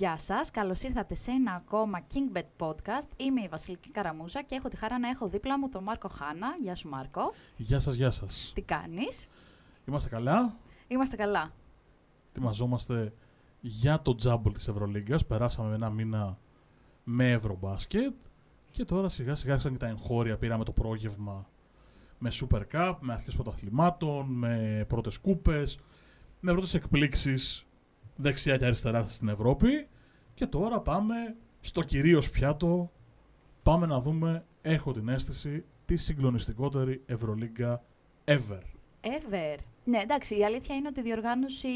[0.00, 3.08] Γεια σας, καλώς ήρθατε σε ένα ακόμα KingBet podcast.
[3.16, 6.56] Είμαι η Βασιλική Καραμούζα και έχω τη χαρά να έχω δίπλα μου τον Μάρκο Χάνα.
[6.62, 7.32] Γεια σου Μάρκο.
[7.56, 8.52] Γεια σας, γεια σας.
[8.54, 9.26] Τι κάνεις;
[9.84, 10.56] Είμαστε καλά;
[10.88, 11.52] Είμαστε καλά.
[12.28, 13.12] Ετοιμαζόμαστε
[13.60, 15.26] για το τζάμπολ της Ευρωλίγκας.
[15.26, 16.38] Περάσαμε ένα μήνα
[17.04, 18.14] με Ευρωμπάσκετ
[18.70, 20.38] και τώρα σιγά σιγά άρχισαν και τα εγχώρια.
[20.38, 21.48] Πήραμε το πρόγευμα
[22.18, 25.78] με Super Cup, με αρχές πρωταθλημάτων, με πρώτες κούπες,
[26.40, 27.64] με πρώτες εκπλήξεις
[28.16, 29.86] δεξιά και αριστερά στην Ευρώπη
[30.34, 32.90] και τώρα πάμε στο κυρίως πιάτο,
[33.62, 37.82] πάμε να δούμε, έχω την αίσθηση, τη συγκλονιστικότερη Ευρωλίγκα
[38.24, 38.62] ever.
[39.00, 39.56] Ever.
[39.84, 41.68] Ναι, εντάξει, η αλήθεια είναι ότι η διοργάνωση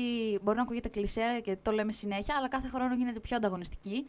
[0.43, 4.07] μπορεί να ακούγεται κλεισέα και το λέμε συνέχεια, αλλά κάθε χρόνο γίνεται πιο ανταγωνιστική.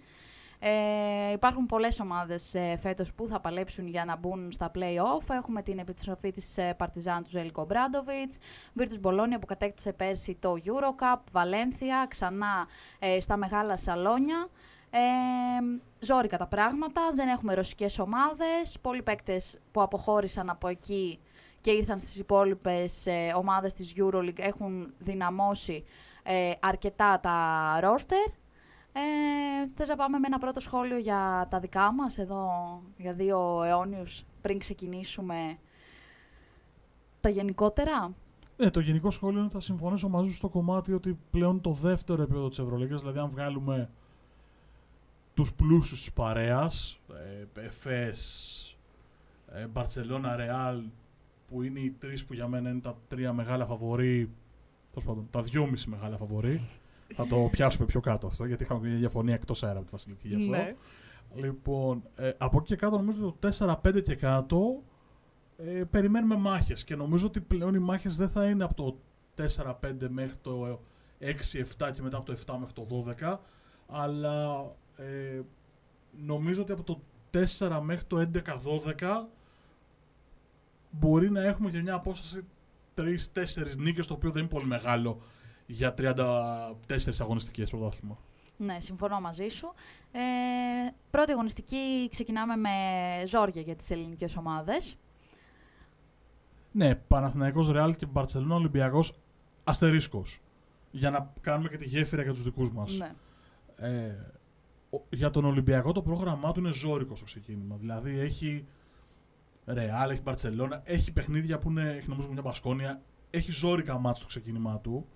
[0.68, 5.30] Ε, υπάρχουν πολλές ομάδες ε, φέτος που θα παλέψουν για να μπουν στα play-off.
[5.30, 8.38] Έχουμε την επιστροφή της ε, Παρτιζάν του Ζέλικο Μπράντοβιτς,
[8.80, 12.68] Virtus Μπολόνια που κατέκτησε πέρσι το Eurocup, Βαλένθια, ξανά
[13.00, 14.48] ε, στα μεγάλα σαλόνια.
[14.90, 15.00] Ε,
[16.00, 21.20] ζόρικα τα πράγματα, δεν έχουμε ρωσικές ομάδες, πολλοί παίκτες που αποχώρησαν από εκεί
[21.62, 25.86] και ήρθαν στις υπόλοιπες ε, ομάδες της EuroLeague έχουν δυναμώσει
[26.24, 28.44] ε, αρκετά τα ρόστερ.
[28.98, 32.50] Ε, θες να πάμε με ένα πρώτο σχόλιο για τα δικά μας εδώ,
[32.98, 35.58] για δύο αιώνιους, πριν ξεκινήσουμε
[37.22, 38.14] τα γενικότερα;
[38.58, 41.72] Ναι, το γενικό σχόλιο είναι ότι θα συμφωνήσω μαζί σου στο κομμάτι ότι πλέον το
[41.72, 43.90] δεύτερο επίπεδο της Ευρωλίγκας, δηλαδή αν βγάλουμε
[45.34, 47.00] τους πλούσιους της παρέας,
[47.56, 48.78] ε, Εφές,
[49.48, 50.84] ε, Μπαρτσελώνα, Ρεάλ,
[51.48, 54.30] που είναι οι τρεις που για μένα είναι τα τρία μεγάλα φαβορή,
[55.06, 56.62] πάντων, τα δυόμιση μεγάλα φαβορή,
[57.14, 60.28] θα το πιάσουμε πιο κάτω αυτό, γιατί είχαμε μια διαφωνία εκτός αέρα από τη Βασιλική
[60.28, 60.50] γι' αυτό.
[60.50, 60.76] Ναι.
[61.36, 64.84] Λοιπόν, ε, από εκεί και κάτω, νομίζω ότι το 4-5 και κάτω
[65.58, 66.84] ε, περιμένουμε μάχες.
[66.84, 68.98] Και νομίζω ότι πλέον οι μάχες δεν θα είναι από το
[69.82, 70.80] 4-5 μέχρι το
[71.22, 73.38] 6-7 και μετά από το 7 μέχρι το 12,
[73.88, 74.66] αλλά
[74.96, 75.42] ε,
[76.26, 77.02] νομίζω ότι από το
[77.60, 78.30] 4 μέχρι το
[78.98, 79.28] 11-12
[80.92, 82.44] μπορεί να έχουμε και μια απόσταση
[82.96, 85.22] 3-4 νίκες, το οποίο δεν είναι πολύ μεγάλο
[85.66, 86.74] για 34
[87.20, 88.18] αγωνιστικές πρωτάθλημα.
[88.58, 89.74] Ναι, συμφωνώ μαζί σου.
[90.12, 90.20] Ε,
[91.12, 92.70] πρώτη αγωνιστική ξεκινάμε με
[93.28, 94.98] ζόρια για τις ελληνικές ομάδες.
[96.72, 99.14] Ναι, Παναθηναϊκός Ρεάλ και Μπαρτσελόνα Ολυμπιακός
[99.64, 100.42] αστερίσκος.
[100.92, 102.98] Για να κάνουμε και τη γέφυρα για τους δικούς μας.
[102.98, 103.12] Ναι.
[103.76, 104.16] Ε,
[105.10, 107.76] για τον Ολυμπιακό το πρόγραμμά του είναι ζώρικο στο ξεκίνημα.
[107.76, 108.66] Δηλαδή έχει
[109.66, 114.28] Ρεάλ, έχει Μπαρτσελόνα, έχει παιχνίδια που είναι, έχει νομίζω μια Μπασκόνια, έχει ζώρικα μάτς στο
[114.28, 115.08] ξεκίνημά του.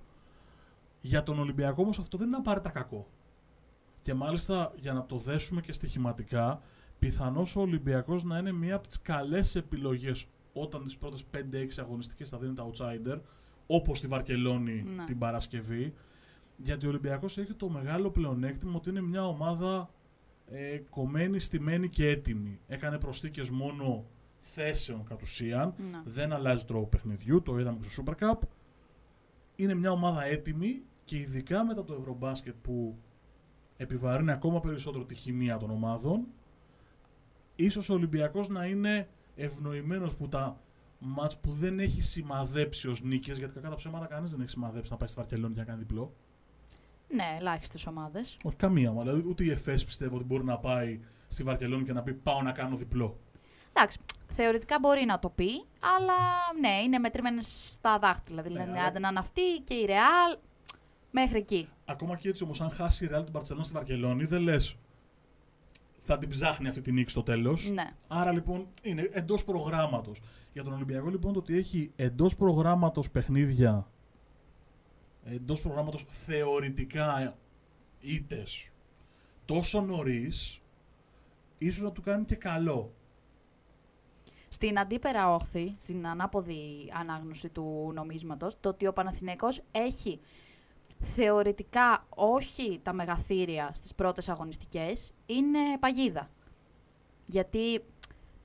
[1.01, 3.07] Για τον Ολυμπιακό όμως αυτό δεν είναι απαραίτητα κακό.
[4.01, 6.61] Και μάλιστα για να το δέσουμε και στοιχηματικά,
[6.99, 12.29] πιθανώς ο Ολυμπιακός να είναι μία από τις καλές επιλογές όταν τις πρώτες 5-6 αγωνιστικές
[12.29, 13.19] θα δίνει τα outsider,
[13.67, 15.03] όπως στη Βαρκελόνη Ναι.
[15.03, 15.93] την Παρασκευή.
[16.57, 19.89] Γιατί ο Ολυμπιακός έχει το μεγάλο πλεονέκτημα ότι είναι μια ομάδα
[20.51, 22.59] ε, κομμένη, στημένη και έτοιμη.
[22.67, 24.05] Έκανε προσθήκες μόνο
[24.39, 25.73] θέσεων κατ' ουσίαν.
[25.91, 26.01] Ναι.
[26.05, 28.39] Δεν αλλάζει τρόπο παιχνιδιού, το είδαμε και στο Super Cup.
[29.59, 32.97] Είναι μια ομάδα έτοιμη και ειδικά μετά το Ευρωμπάσκετ που
[33.77, 36.27] επιβαρύνει ακόμα περισσότερο τη χημεία των ομάδων,
[37.55, 40.61] ίσως ο Ολυμπιακός να είναι ευνοημένος που τα
[40.99, 44.91] μάτς που δεν έχει σημαδέψει ως νίκες, γιατί κακά τα ψέματα κανείς δεν έχει σημαδέψει
[44.91, 46.13] να πάει στη Βαρκελόνη για να κάνει διπλό.
[47.13, 48.37] Ναι, ελάχιστες ομάδες.
[48.43, 51.93] Όχι καμία, μα, δηλαδή ούτε η ΕΦΕΣ πιστεύω ότι μπορεί να πάει στη Βαρκελόνη και
[51.93, 53.19] να πει πάω να κάνω διπλό.
[53.73, 56.17] Εντάξει, θεωρητικά μπορεί να το πει, αλλά
[56.59, 58.41] ναι, είναι μετρημένες στα δάχτυλα.
[58.41, 60.37] Δηλαδή, Ναι, άντε να είναι αυτή και η Ρεάλ
[61.11, 61.69] μέχρι εκεί.
[61.85, 64.75] Ακόμα και έτσι όμως, αν χάσει η Real την Barcelona στη Βαρκελόνη, δεν λες.
[65.97, 67.69] Θα την ψάχνει αυτή τη νίκη στο τέλος.
[67.69, 67.93] Ναι.
[68.07, 70.21] Άρα λοιπόν είναι εντός προγράμματος.
[70.53, 73.87] Για τον Ολυμπιακό λοιπόν το ότι έχει εντός προγράμματος παιχνίδια,
[75.23, 77.37] εντός προγράμματος θεωρητικά
[77.99, 78.69] ήττες
[79.45, 80.61] τόσο νωρίς,
[81.57, 82.93] ίσως να του κάνει και καλό.
[84.61, 90.19] Στην αντίπερα όχθη, στην ανάποδη ανάγνωση του νομίσματος, το ότι ο Παναθηναϊκός έχει
[91.01, 96.29] θεωρητικά όχι τα μεγαθύρια στις πρώτες αγωνιστικές, είναι παγίδα.
[97.25, 97.83] Γιατί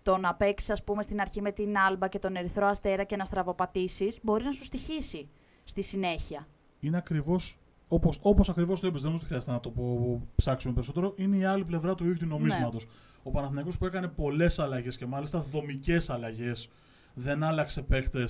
[0.02, 3.16] το να παίξεις, ας πούμε, στην αρχή με την Άλμπα και τον Ερυθρό Αστέρα και
[3.16, 5.28] να στραβοπατήσεις, μπορεί να σου στοιχήσει
[5.64, 6.48] στη συνέχεια.
[6.80, 7.58] Είναι ακριβώς
[7.88, 11.12] όπως όπως ακριβώς το είπες, δεν μου χρειάζεται να το πω, ψάξουμε περισσότερο.
[11.16, 12.86] Είναι η άλλη πλευρά του ίδιου νομίσματος.
[13.22, 16.68] Ο Παναθηναϊκός που έκανε πολλές αλλαγές και μάλιστα δομικές αλλαγές,
[17.14, 18.28] δεν άλλαξε παίχτε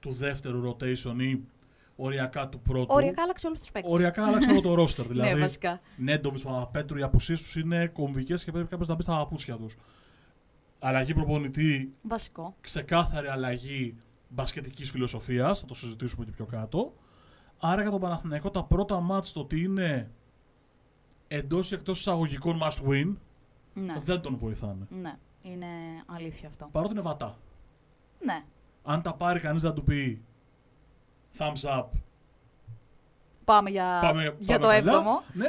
[0.00, 1.40] του δεύτερου rotation ή
[1.96, 2.86] οριακά του πρώτου.
[2.94, 3.92] Οριακά άλλαξε όλους τους παίκτες.
[3.92, 4.96] Οριακά άλλαξε όλο το roster.
[5.06, 5.80] ναι, Δηλαδή, βασικά.
[5.96, 9.76] Νέντοβιτς, Παπαπέτρου, οι απουσίες τους είναι κομβικές και πρέπει κάποιος να μπει στα παπούτσια τους.
[10.78, 12.54] Αλλαγή προπονητή, Βασικό.
[12.60, 13.96] ξεκάθαρη αλλαγή
[14.28, 16.92] μπασκετικής φιλοσοφίας, θα το συζητήσουμε και πιο κάτω.
[17.66, 20.10] Άρα για τον Παναθηναϊκό τα πρώτα μάτς το ότι είναι
[21.28, 23.14] εντός ή εκτός εισαγωγικών must win
[23.74, 24.86] Ναι, δεν τον βοηθάνε.
[24.88, 25.66] ναι, είναι
[26.06, 26.68] αλήθεια αυτό.
[26.72, 27.36] Παρότι είναι βατά.
[28.20, 28.44] Ναι,
[28.82, 30.22] Αν τα πάρει κανείς να του πει
[31.38, 31.84] thumbs up,
[33.44, 34.74] πάμε για, πάμε, για πάμε το καλά.
[34.74, 35.22] έβδομο.
[35.32, 35.48] Ναι,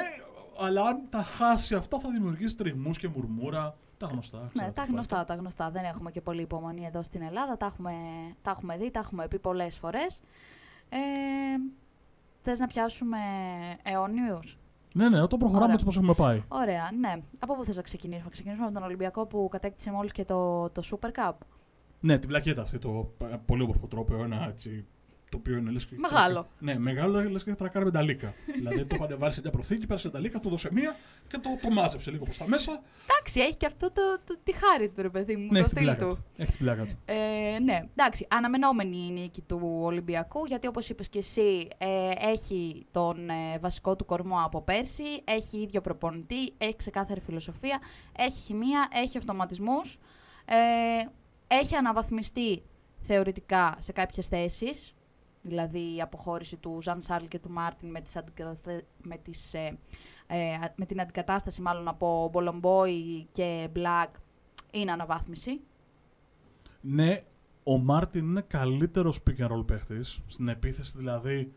[0.60, 3.76] αλλά αν τα χάσει αυτά θα δημιουργήσει τριγμούς και μουρμούρα.
[3.98, 4.38] Τα γνωστά.
[4.40, 5.72] Ναι, ξέρετε, τα τι γνωστά, τα γνωστά.
[5.72, 7.58] Δεν έχουμε και πολύ υπομονή εδώ στην Ελλάδα.
[7.58, 7.94] Τα έχουμε,
[8.42, 10.22] τα έχουμε δει, τα έχουμε πει πολλές φορές.
[10.90, 10.98] Ε,
[12.46, 13.18] θες να πιάσουμε
[13.84, 14.58] αιώνιους;
[14.94, 15.74] Ναι, ναι, όταν προχωράμε Ωραία.
[15.74, 16.44] έτσι όπως έχουμε πάει.
[16.48, 17.22] Ωραία, ναι.
[17.40, 20.82] Από πού θες να ξεκινήσουμε; Ξεκινήσουμε από τον Ολυμπιακό που κατέκτησε μόλις και το, το
[20.92, 21.34] Super Cup.
[22.00, 24.86] Ναι, την πλακέτα αυτή, το ε, πολύ όμορφο τρόπο, ένα έτσι.
[25.36, 25.94] Το οποίο είναι λες και.
[25.94, 26.34] έχει Μεγάλο.
[26.34, 28.34] τρακα- Ναι, μεγάλο λες και έχει τρακάρει με τα λίκα.
[28.58, 30.96] δηλαδή το είχαν βάλει σε μια προθήκη, πέρασε τα λίκα, του έδωσε μία
[31.28, 32.82] και το, το μάζεψε λίγο προς τα μέσα.
[33.10, 35.68] Εντάξει, έχει και αυτό το, το, τη χάρη του, ρε παιδί μου, ναι, το έχει
[35.68, 36.16] την στυλ πλάκα του.
[36.16, 36.24] του.
[36.38, 36.98] Έχει την πλάκα του.
[37.06, 42.86] Ε, ναι, εντάξει, αναμενόμενη η νίκη του Ολυμπιακού, γιατί όπως είπες και εσύ, ε, έχει
[42.92, 47.80] τον ε, βασικό του κορμό από πέρσι, έχει ίδιο προπονητή, έχει ξεκάθαρη φιλοσοφία,
[48.18, 49.98] έχει χημεία, έχει αυτοματισμούς,
[50.46, 50.56] ε,
[51.48, 52.64] έχει αναβαθμιστεί
[53.08, 54.94] θεωρητικά σε κάποιες θέσεις,
[55.48, 59.78] δηλαδή η αποχώρηση του Ζαν Σάρλ και του Μάρτιν με, τις αντικαταστα- με, τις, ε,
[60.28, 64.16] ε, με την αντικατάσταση μάλλον από Μπολομπόι και Μπλακ
[64.72, 65.62] είναι αναβάθμιση.
[66.82, 67.22] Ναι,
[67.64, 70.20] ο Μάρτιν είναι καλύτερος pick and roll παίχτης.
[70.28, 71.54] Στην επίθεση δηλαδή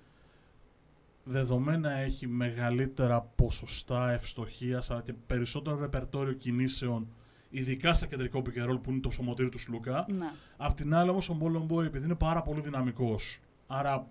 [1.25, 7.09] δεδομένα έχει μεγαλύτερα ποσοστά ευστοχίας αλλά και περισσότερο ρεπερτόριο κινήσεων,
[7.51, 10.07] ειδικά στα κεντρικό pick and roll που είναι το ψωμοτήρι του Σλούκα.
[10.09, 10.31] Ναι.
[10.57, 14.07] Απ' την άλλη όμως ο Μπόλον Boy επειδή είναι πάρα πολύ δυναμικός, άρα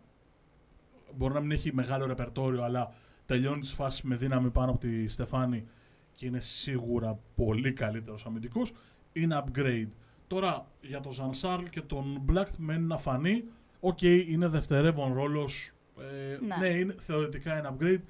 [1.16, 2.94] μπορεί να μην έχει μεγάλο ρεπερτόριο, αλλά
[3.26, 5.68] τελειώνει τις φάσεις με δύναμη πάνω από τη Στεφάνη
[6.14, 8.74] και είναι σίγουρα πολύ καλύτερος αμυντικός,
[9.14, 9.88] είναι upgrade.
[10.28, 13.44] Τώρα για τον Ζαν Σαρλ και τον Black μένει να φανεί.
[13.80, 15.72] Οκ, είναι δευτερεύον ρόλος.
[16.00, 16.56] Ε, Ναι.
[16.56, 16.68] ναι.
[16.68, 18.02] είναι, θεωρητικά είναι upgrade.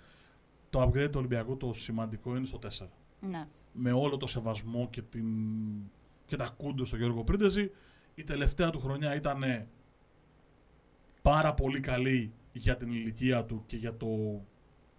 [0.69, 2.87] Το upgrade του Ολυμπιακού το σημαντικό είναι στο 4
[3.19, 3.47] Ναι.
[3.71, 5.25] με όλο το σεβασμό και, την...
[6.25, 7.71] και τα κούντο στο Γιώργο Πρίντεζη.
[8.15, 9.43] Η τελευταία του χρονιά ήταν
[11.29, 14.07] πάρα πολύ καλή για την ηλικία του και για το,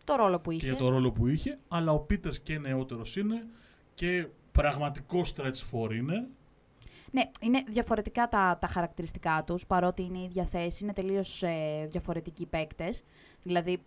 [0.05, 0.67] Το ρόλο που και είχε.
[0.67, 3.47] για το ρόλο που είχε, αλλά ο Πίτερς και νεότερος είναι
[3.95, 6.27] και πραγματικό stretch for είναι.
[7.11, 11.87] Ναι, είναι διαφορετικά τα, τα χαρακτηριστικά τους, παρότι είναι η ίδια θέση, είναι τελείως ε,
[11.91, 13.03] διαφορετικοί παίκτες.
[13.43, 13.83] Δηλαδή,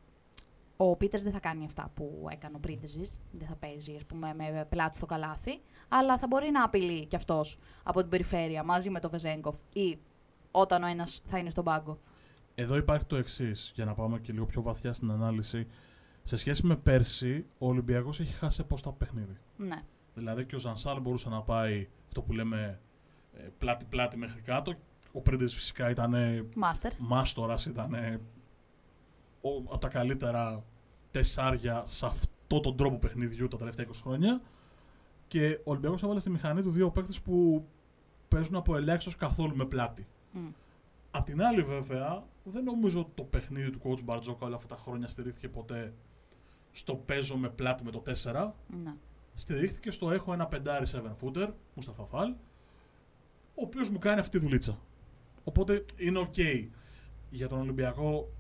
[0.78, 4.34] ο Πίτερς δεν θα κάνει αυτά που έκανε ο Πρίντεζης, δεν θα παίζει ας πούμε,
[4.38, 5.60] με πλάτη στο καλάθι,
[5.90, 9.98] αλλά θα μπορεί να απειλεί κι αυτός από την περιφέρεια μαζί με τον Βεζέγκοφ ή
[10.52, 12.00] όταν ο ένας θα είναι στον πάγκο.
[12.56, 15.68] Εδώ υπάρχει το εξής, για να πάμε και λίγο πιο βαθιά στην ανάλυση.
[16.24, 19.38] Σε σχέση με πέρσι, ο Ολυμπιακός έχει χάσει πώς τα παιχνίδι.
[19.58, 19.84] Ναι,
[20.14, 22.80] Δηλαδή και ο Ζανσάρ μπορούσε να πάει αυτό που λέμε
[23.34, 24.74] ε, πλάτη-πλάτη μέχρι κάτω.
[25.12, 26.16] Ο Πρίντες φυσικά ήταν
[26.56, 26.92] μάστερ.
[26.98, 27.96] μάστορας, ήταν
[29.64, 30.64] από τα καλύτερα
[31.12, 34.42] τεσσάρια σε αυτό τον τρόπο παιχνιδιού τα τελευταία 20 χρόνια.
[35.28, 37.66] Και ο Ολυμπιακός έβαλε στη μηχανή του δύο παίκτες που
[38.28, 40.08] παίζουν από ελάχιστος καθόλου με πλάτη.
[40.32, 40.48] Μμ.
[41.12, 44.82] Απ' την άλλη, βέβαια, δεν νομίζω ότι το παιχνίδι του coach Μπαρτζόκα όλα αυτά τα
[44.82, 45.94] χρόνια στηρίχθηκε ποτέ
[46.72, 48.52] στο παίζω με πλάτη με το 4.
[48.84, 48.94] Ναι.
[49.34, 52.30] Στηρίχθηκε στο έχω ένα πεντάρι 7 footer, Μουσταφα Φαλ,
[53.56, 54.80] ο οποίος μου κάνει αυτή τη δουλίτσα.
[55.44, 56.68] Οπότε είναι ok.
[57.30, 58.32] Για τον Ολυμπιακό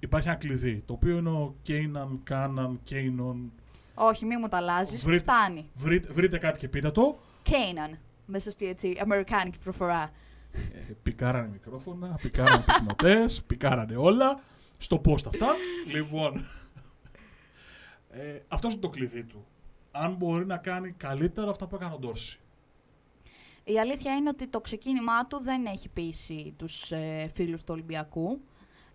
[0.00, 3.52] υπάρχει ένα κλειδί, το οποίο είναι ο Κέιναν, Κάναν, Κέινον.
[3.94, 5.04] Όχι, μη μου τα αλλάζεις.
[5.04, 5.68] Βρείτε- Φτάνει.
[5.74, 7.18] Βρείτε, βρείτε κάτι και πείτε το.
[7.42, 7.98] Κέιναν.
[8.26, 10.12] Με σωστή έτσι, αμερικάνικη προφορά.
[10.54, 14.40] Ε, πικάρανε μικρόφωνα, πικάρανε πυκνοτές, πικάρανε όλα.
[14.78, 15.54] Στο post αυτά.
[15.94, 16.44] λοιπόν,
[18.10, 19.44] ε, αυτός είναι το κλειδί του.
[19.90, 22.38] Αν μπορεί να κάνει καλύτερα αυτά που έκανε ο Ντόρση.
[23.64, 28.40] Η αλήθεια είναι ότι το ξεκίνημά του δεν έχει πείσει τους ε, φίλους του Ολυμπιακού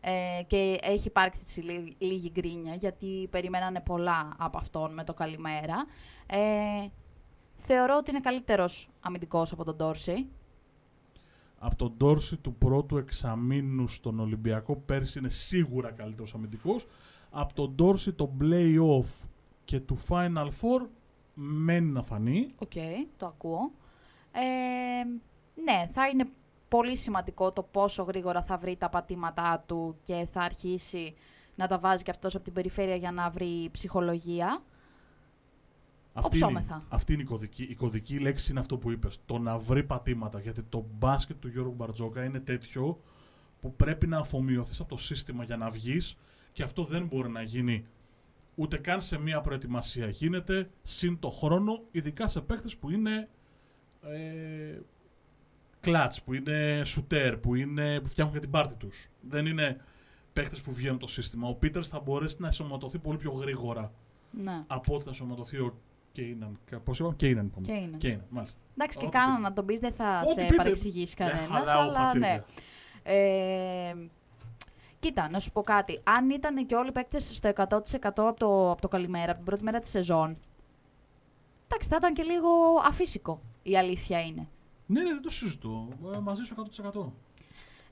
[0.02, 5.86] ε, και έχει υπάρξει λί- λίγη γκρίνια γιατί περιμένανε πολλά από αυτόν με το καλημέρα.
[6.28, 6.40] Ε,
[7.58, 10.28] θεωρώ ότι είναι καλύτερος αμυντικός από τον Ντόρσεϊ.
[11.60, 16.88] Από τον Ντόρσεϊ του πρώτου εξαμήνου στον Ολυμπιακό πέρσι είναι σίγουρα καλύτερος αμυντικός.
[17.30, 19.28] Από τον Ντόρσεϊ του play-off
[19.64, 20.88] και του Final Four
[21.34, 22.54] μένει να φανεί.
[22.58, 22.72] Οκ,
[23.18, 23.72] το ακούω.
[24.32, 25.04] Ε,
[25.64, 26.30] ναι, θα είναι
[26.68, 31.16] πολύ σημαντικό το πόσο γρήγορα θα βρει τα πατήματά του και θα αρχίσει
[31.56, 34.64] να τα βάζει και αυτός από την περιφέρεια για να βρει ψυχολογία.
[36.14, 36.84] Αυτή είναι, Οψόμεθα.
[36.90, 37.64] αυτή είναι η κωδική.
[37.64, 39.20] Η κωδική λέξη είναι αυτό που είπες.
[39.26, 40.40] Το να βρει πατήματα.
[40.40, 43.00] Γιατί το μπάσκετ του Γιώργου Μπαρτζόκα είναι τέτοιο
[43.62, 46.18] που πρέπει να αφομοιωθείς από το σύστημα για να βγεις
[46.52, 47.86] και αυτό δεν μπορεί να γίνει
[48.56, 50.08] ούτε καν σε μία προετοιμασία.
[50.10, 53.30] Γίνεται συν το χρόνο, ειδικά σε παίχτες που είναι
[54.02, 54.80] ε,
[55.80, 59.10] κλατς, που είναι σουτέρ, που, είναι, που φτιάχνουν για την πάρτη τους.
[59.22, 59.78] Δεν είναι
[60.34, 61.48] παίχτε που βγαίνουν από το σύστημα.
[61.48, 63.92] Ο Πίτερς θα μπορέσει να ενσωματωθεί πολύ πιο γρήγορα
[64.44, 64.64] Ναι.
[64.68, 65.78] από ό,τι θα ενσωματωθεί ο
[66.20, 66.60] Κέιναν.
[66.84, 67.46] Πώς είπαμε, Κέιναν.
[67.46, 67.66] είπαμε.
[67.66, 67.98] Κέιναν.
[68.00, 68.60] Κέιναν, μάλιστα.
[68.78, 69.42] Εντάξει, και Ό,τι κάνα πείτε.
[69.42, 70.56] να τον πεις δεν θα Ό,τι σε πείτε.
[70.56, 71.50] παρεξηγήσει Δεν κανένας.
[71.52, 72.28] χαλάω Αλλά χατήρια.
[72.30, 72.44] ναι.
[73.04, 73.96] Ε,
[75.00, 76.00] κοίτα, να σου πω κάτι.
[76.04, 79.46] Αν ήταν και όλοι οι παίκτες στο 100% από το, από το καλημέρα, από την
[79.46, 80.38] πρώτη μέρα της σεζόν,
[81.68, 82.50] εντάξει, θα ήταν και λίγο
[82.86, 83.42] αφύσικο.
[83.64, 84.48] Η αλήθεια είναι.
[84.86, 85.88] Ναι, ναι, δεν το συζητώ.
[86.16, 87.12] Ε, μαζί σου 100%.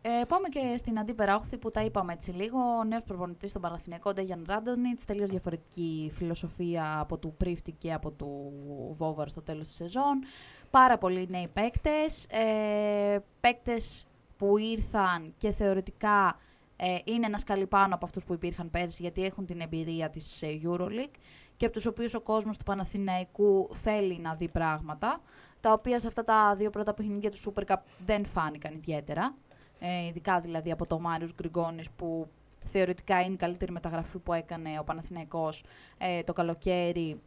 [0.01, 2.59] Ε, πάμε και στην αντίπερα όχθη που τα είπαμε έτσι λίγο.
[2.79, 5.05] Ο νέος προπονητής στον Παναθηναϊκό, Ντέγιαν Ράντονιτς.
[5.05, 8.51] Τελείως διαφορετική φιλοσοφία από του Πρίφτη και από του
[8.97, 10.23] Βόβαρ στο τέλος της σεζόν.
[10.69, 12.25] Πάρα πολλοί νέοι παίκτες.
[12.25, 16.39] Ε, παίκτες που ήρθαν και θεωρητικά
[16.75, 20.43] ε, είναι ένας σκαλί πάνω από αυτούς που υπήρχαν πέρσι, γιατί έχουν την εμπειρία της
[20.43, 21.15] Euroleague
[21.57, 25.21] και από τους οποίους ο κόσμος του Παναθηναϊκού θέλει να δει πράγματα.
[25.61, 29.35] Τα οποία σε αυτά τα δύο πρώτα παιχνίδια του Super Cup δεν φάνηκαν ιδιαίτερα.
[29.79, 32.27] Ε, ειδικά δηλαδή από το Μάριος Γκριγκόνης που
[32.65, 35.63] θεωρητικά είναι η καλύτερη μεταγραφή που έκανε ο Παναθηναϊκός
[35.97, 37.21] ε, το καλοκαίρι.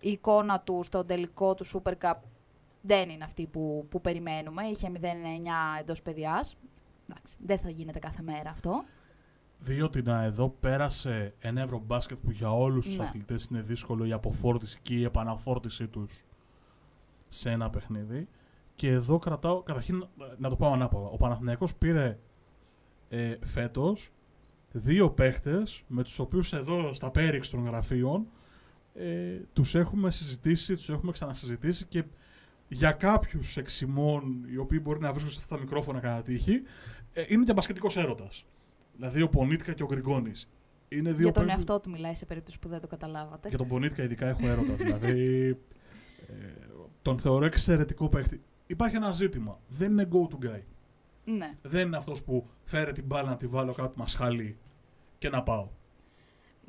[0.00, 2.14] Η εικόνα του στο τελικό του Super Cup
[2.80, 4.62] δεν είναι αυτή που, που περιμένουμε.
[4.66, 5.00] Είχε 0-9
[5.80, 6.56] εντός παιδιάς.
[7.10, 8.84] Εντάξει, δεν θα γίνεται κάθε μέρα αυτό.
[9.58, 13.04] Διότι να εδώ πέρασε ένα ευρωμπάσκετ που για όλους τους Ναι.
[13.04, 16.24] αθλητές είναι δύσκολο η αποφόρτιση και η επαναφόρτιση τους
[17.28, 18.28] σε ένα παιχνίδι.
[18.74, 20.06] Και εδώ κρατάω, καταρχήν
[20.38, 21.06] να το πάω ανάποδα.
[21.08, 22.18] Ο Παναθηναϊκός πήρε
[23.08, 24.10] ε, φέτος
[24.72, 28.26] δύο παίχτες με τους οποίους εδώ στα πέριξ των γραφείων
[28.94, 32.04] ε, τους έχουμε συζητήσει, τους έχουμε ξανασυζητήσει και
[32.68, 36.62] για κάποιους εξημών οι οποίοι μπορεί να βρίσκονται σε αυτά τα μικρόφωνα κατά τύχη
[37.12, 38.44] ε, είναι και μπασκετικός έρωτας.
[38.96, 40.48] Δηλαδή ο Πονίτικα και ο Γκριγκόνης.
[40.88, 43.48] Είναι δύο Για τον παίκτες- εαυτό του μιλάει σε περίπτωση που δεν το καταλάβατε.
[43.48, 44.72] για τον Πονίτικα ειδικά έχω έρωτα.
[44.74, 45.48] δηλαδή
[46.28, 46.34] ε,
[47.02, 48.42] τον θεωρώ εξαιρετικό παίκτη.
[48.74, 49.58] Υπάρχει ένα ζήτημα.
[49.68, 50.62] Δεν είναι go to guy.
[51.24, 51.54] Ναι.
[51.62, 54.58] Δεν είναι αυτός που φέρε την μπάλα να τη βάλω κάτω του μασχαλί
[55.18, 55.68] και να πάω.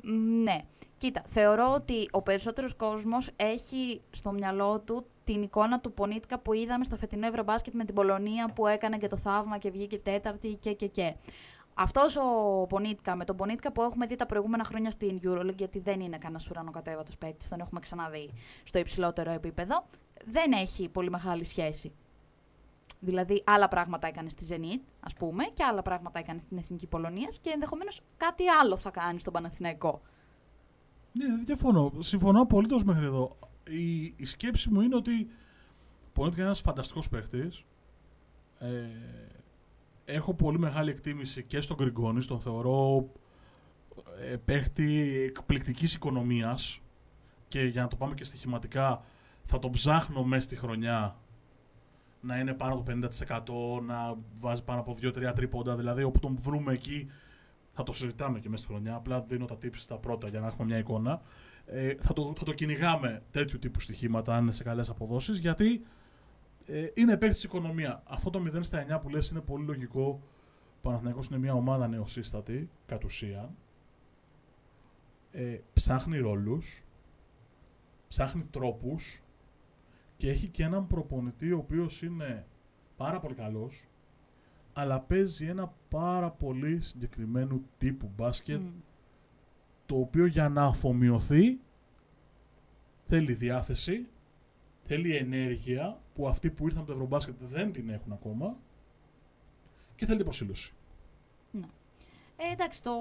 [0.02, 0.64] Μ, Ναι.
[0.98, 6.52] Κοίτα, θεωρώ ότι ο περισσότερος κόσμος έχει στο μυαλό του την εικόνα του Πονίτικα που
[6.52, 10.54] είδαμε στο φετινό Ευρωμπάσκετ με την Πολωνία που έκανε και το θαύμα και βγήκε τέταρτη
[10.60, 11.14] και και και.
[11.74, 15.78] Αυτός ο Πονίτικα, με τον Πονίτικα που έχουμε δει τα προηγούμενα χρόνια στην EuroLeague, γιατί
[15.78, 18.30] δεν είναι κανένας ουρανοκατέβατος παίκτης, τον έχουμε ξαναδεί
[18.64, 19.84] στο υψηλότερο επίπεδο,
[20.24, 21.92] δεν έχει πολύ μεγάλη σχέση.
[23.00, 27.38] Δηλαδή, άλλα πράγματα έκανε στη Zenit, ας πούμε, και άλλα πράγματα έκανε στην Εθνική Πολωνίας
[27.38, 30.00] και ενδεχομένως κάτι άλλο θα κάνει στον Παναθηναϊκό.
[31.12, 31.92] Ναι, δεν διαφωνώ.
[31.98, 33.36] Συμφωνώ απολύτως μέχρι εδώ.
[33.68, 35.28] Η, η σκέψη μου είναι ότι
[36.06, 37.64] ο Πονίτικα είναι ένας φανταστικός παίχτης.
[38.58, 38.84] Ε,
[40.04, 42.24] έχω πολύ μεγάλη εκτίμηση και στον Γκριγκόνη.
[42.24, 43.08] Τον θεωρώ
[44.20, 46.80] ε, παίχτη εκπληκτικής οικονομίας
[47.48, 49.04] και για να το πάμε και στοιχηματικά
[49.46, 51.16] θα τον ψάχνω μέσα στη χρονιά
[52.20, 53.08] να είναι πάνω από το
[53.78, 55.76] 50%, να βάζει πάνω από 2-3 τρίποντα.
[55.76, 57.10] Δηλαδή, όπου τον βρούμε εκεί,
[57.72, 58.94] θα το συζητάμε και μέσα στη χρονιά.
[58.94, 61.22] Απλά δίνω τα tips στα πρώτα για να έχουμε μια εικόνα.
[61.66, 65.84] Ε, θα, το, θα το κυνηγάμε τέτοιου τύπου στοιχήματα, αν είναι σε καλές αποδόσεις, γιατί
[66.66, 68.02] ε, είναι παίχτη οικονομία.
[68.06, 70.22] Αυτό το 0 στα 9 που λες είναι πολύ λογικό.
[70.76, 73.56] Ο Παναθηναϊκός είναι μια ομάδα νεοσύστατη, κατ' ουσίαν.
[75.32, 76.82] Ε, ψάχνει ρόλους,
[78.08, 79.22] ψάχνει τρόπους
[80.16, 82.46] και έχει και έναν προπονητή ο οποίος είναι
[82.96, 83.84] πάρα πολύ καλός
[84.72, 88.80] αλλά παίζει ένα πάρα πολύ συγκεκριμένου τύπου μπάσκετ Μμ.
[89.86, 91.60] το οποίο για να αφομοιωθεί
[93.04, 94.06] θέλει διάθεση,
[94.82, 98.56] θέλει ενέργεια που αυτοί που ήρθαν από το Ευρωμπάσκετ δεν την έχουν ακόμα
[99.96, 100.74] και θέλει προσήλωση.
[102.36, 102.92] Ε, εντάξει, το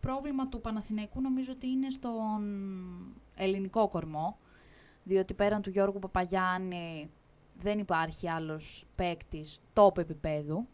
[0.00, 2.42] πρόβλημα του Παναθηναϊκού νομίζω ότι είναι στον
[3.34, 4.38] ελληνικό κορμό,
[5.02, 7.10] διότι πέραν του Γιώργου Παπαγιάννη
[7.54, 10.66] δεν υπάρχει άλλος παίκτης top επίπεδου.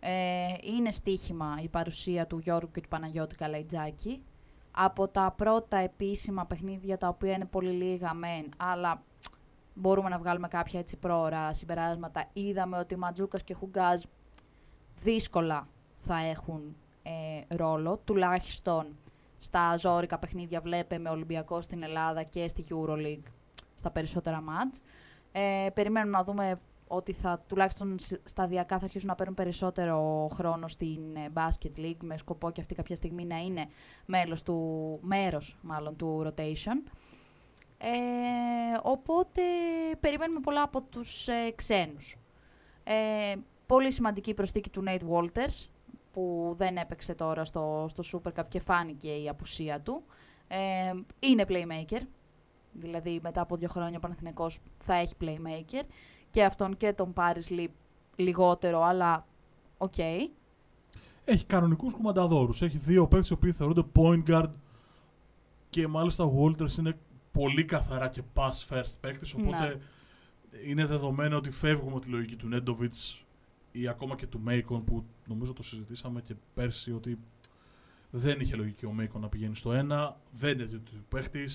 [0.00, 4.22] Ε, είναι στοίχημα η παρουσία του Γιώργου και του Παναγιώτη Καλαϊτζάκη.
[4.70, 9.02] Από τα πρώτα επίσημα παιχνίδια, τα οποία είναι πολύ λίγα μεν, αλλά
[9.74, 14.02] μπορούμε να βγάλουμε κάποια έτσι πρόωρα συμπεράσματα, είδαμε ότι Ματζούκας και Χουγκάζ
[15.02, 15.68] δύσκολα
[16.00, 18.96] θα έχουν ε, ρόλο, τουλάχιστον
[19.38, 23.39] στα ζόρικα παιχνίδια βλέπουμε Ολυμπιακό στην Ελλάδα και στη EuroLeague
[23.80, 24.80] στα περισσότερα μάτς.
[25.32, 30.68] Ε, περιμένουμε να δούμε ότι θα τουλάχιστον σ- σταδιακά θα αρχίσουν να παίρνουν περισσότερο χρόνο
[30.68, 33.66] στην ε, Basket League με σκοπό και αυτή κάποια στιγμή να είναι
[34.06, 36.92] μέλος του, μέρος μάλλον του rotation.
[37.78, 37.88] Ε,
[38.82, 39.42] οπότε
[40.00, 42.16] περιμένουμε πολλά από τους ε, ξένους.
[42.84, 43.34] Ε,
[43.66, 45.68] πολύ σημαντική η προσθήκη του Nate Walters
[46.12, 50.02] που δεν έπαιξε τώρα στο, στο Super Cup και φάνηκε η απουσία του.
[50.48, 52.00] Ε, είναι playmaker,
[52.72, 55.82] δηλαδή μετά από δύο χρόνια ο Παναθηναϊκός θα έχει playmaker
[56.30, 57.66] και αυτόν και τον Paris Lee
[58.16, 59.26] λιγότερο, αλλά
[59.78, 59.98] οκ.
[61.24, 62.62] έχει κανονικούς κουμανταδόρους.
[62.62, 64.50] Έχει δύο παίκτες οι οποίοι θεωρούνται point guard
[65.70, 66.98] και μάλιστα ο Walters είναι
[67.32, 69.80] πολύ καθαρά και pass first παίκτης, οπότε
[70.66, 73.24] είναι δεδομένο ότι φεύγουμε από τη λογική του Νέντοβιτς
[73.72, 77.18] ή ακόμα και του Μέικον που νομίζω το συζητήσαμε και πέρσι ότι
[78.10, 81.48] δεν είχε λογική ο Μέικον να πηγαίνει στο ένα, δεν είναι του παίχτη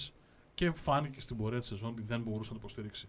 [0.56, 3.08] και φάνηκε στην πορεία της σεζόν ότι δεν μπορούσε να το υποστηρίξει.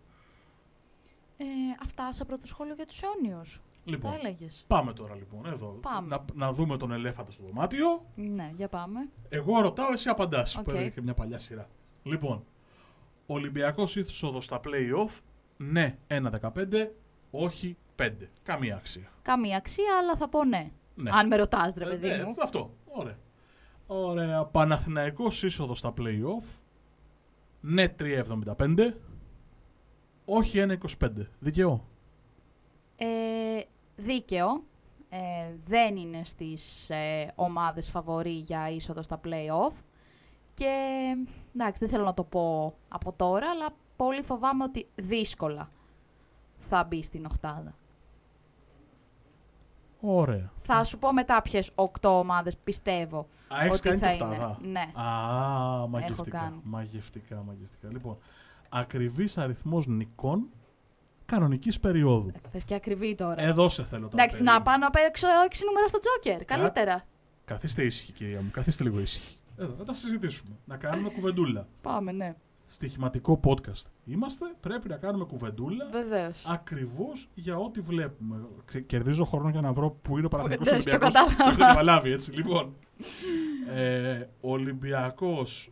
[1.36, 1.44] Ε,
[1.82, 3.60] αυτά σε πρώτο σχόλιο για τους αιώνιους.
[3.84, 4.64] Λοιπόν, Τα έλεγες.
[4.66, 5.66] πάμε τώρα λοιπόν εδώ.
[5.66, 6.08] Πάμε.
[6.08, 8.06] Να, να δούμε τον ελέφαντα στο δωμάτιο.
[8.14, 9.00] Ναι, για πάμε.
[9.28, 10.56] Εγώ ρωτάω, εσύ απαντάς.
[10.56, 10.62] Οκ.
[10.64, 11.68] Που έλεγε και μια παλιά σειρά.
[12.02, 12.44] Λοιπόν,
[13.26, 15.20] Ολυμπιακός είσοδο στα playoff.
[15.56, 16.90] Ναι, 1-15.
[17.30, 18.10] Όχι 5.
[18.42, 19.10] Καμία αξία.
[19.22, 20.70] Καμία αξία, αλλά θα πω ναι.
[20.94, 21.10] Ναι.
[21.14, 22.30] Αν με ρωτάς, ρε παιδί Ε, μου.
[22.38, 22.74] ε, αυτό.
[22.84, 23.18] Ωραία.
[23.86, 24.44] Ωραία.
[24.44, 26.44] Παναθηναϊκός είσοδο στα play-off.
[27.68, 28.92] Ναι 3,75.
[30.24, 30.66] Όχι
[31.00, 31.08] 1,25.
[31.38, 31.84] Δικαιό.
[32.96, 33.06] Ε,
[33.96, 34.64] δίκαιο.
[35.08, 35.18] Ε,
[35.66, 39.72] δεν είναι στις ε, ομάδες φαβορή για είσοδο στα play-off.
[40.54, 40.74] Και
[41.54, 45.70] εντάξει, δεν θέλω να το πω από τώρα, αλλά πολύ φοβάμαι ότι δύσκολα
[46.58, 47.74] θα μπει στην οχτάδα.
[50.08, 50.50] Ωραία.
[50.60, 54.24] Θα σου πω μετά ποιες οκτώ ομάδες πιστεύω Α, έχεις ότι κάνει θα το είναι.
[54.24, 54.58] οκτάδα.
[54.62, 55.02] Ναι.
[55.02, 56.38] Α, μαγευτικά.
[56.38, 56.60] κάνει.
[56.62, 57.88] Μαγευτικά, μαγευτικά.
[57.92, 58.18] Λοιπόν,
[58.68, 60.48] ακριβής αριθμός νικών
[61.26, 62.32] κανονικής περίοδου.
[62.52, 63.42] Θες και ακριβή τώρα.
[63.42, 64.22] Εδώ σε θέλω τώρα.
[64.22, 66.44] Εντάξει, να πάω να παίξω 6 νούμερα στο Τζόκερ.
[66.44, 67.02] Καλύτερα.
[67.44, 68.50] Καθίστε ήσυχοι, κυρία μου.
[68.52, 69.36] Καθίστε λίγο ήσυχοι.
[69.58, 70.56] Εδώ, να τα συζητήσουμε.
[70.64, 71.66] Να κάνουμε κουβεντούλα.
[71.82, 72.34] Πάμε, ναι.
[72.68, 73.84] Στοιχηματικό podcast.
[74.04, 75.88] Είμαστε, πρέπει να κάνουμε κουβεντούλα.
[75.90, 76.44] Βεβαίως.
[76.46, 78.46] Ακριβώς για ό,τι βλέπουμε.
[78.64, 81.12] Ξε- Κερδίζω χρόνο για να βρω πού είναι ο Παναγενικό Ναι, στο Ολυμπιακός.
[81.14, 81.36] κατάλαβα.
[81.44, 82.32] Το έχω καταλάβει έτσι.
[82.32, 82.74] Λοιπόν.
[83.68, 85.70] Ε, Ολυμπιακός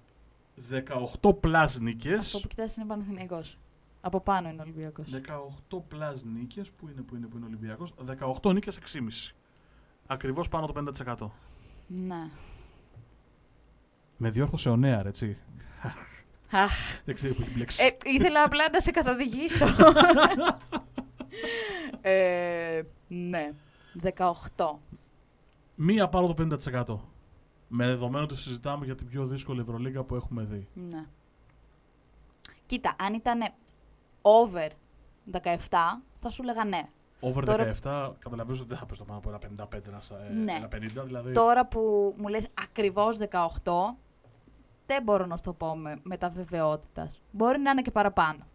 [1.20, 2.14] 18 plus νίκες.
[2.14, 3.58] Αυτό που κοιτάς είναι Παναθηναϊκός.
[4.00, 5.06] Από πάνω είναι Ολυμπιακός.
[5.10, 6.62] 18 πλάς νίκε.
[6.76, 7.94] Πού είναι, πού είναι, πού είναι ο Ολυμπιακός.
[8.42, 9.34] 18 νίκες 6,5.
[10.06, 11.30] Ακριβώς πάνω το 50%.
[11.86, 12.28] Ναι.
[14.16, 15.36] Με διόρθωσε ο Νέαρ, έτσι.
[16.50, 16.72] Αχ.
[17.04, 17.84] Δεν ξέρω που έχει μπλέξει.
[17.86, 19.66] Ε, ήθελα απλά να σε καθοδηγήσω.
[22.00, 23.52] ε, ναι.
[24.56, 24.66] 18.
[25.74, 26.96] Μία πάνω το 50%.
[27.68, 30.68] Με δεδομένο ότι συζητάμε για την πιο δύσκολη Ευρωλίγα που έχουμε δει.
[30.90, 31.04] Ναι.
[32.66, 33.40] Κοίτα, αν ήταν
[34.22, 34.68] over
[35.32, 35.38] 17,
[36.20, 36.88] θα σου λέγα ναι.
[37.20, 40.14] Over Τώρα- 17, καταλαβαίνω ότι δεν θα πες το πάνω από ένα 55, ένα, σα-
[40.24, 40.52] ε, Ναι.
[40.52, 41.32] ένα 50, δηλαδή.
[41.32, 43.96] Τώρα που μου λες ακριβώς 18,
[44.86, 47.22] δεν μπορώ να σου το πω με, με τα βεβαιότητας.
[47.30, 48.46] Μπορεί να είναι και παραπάνω.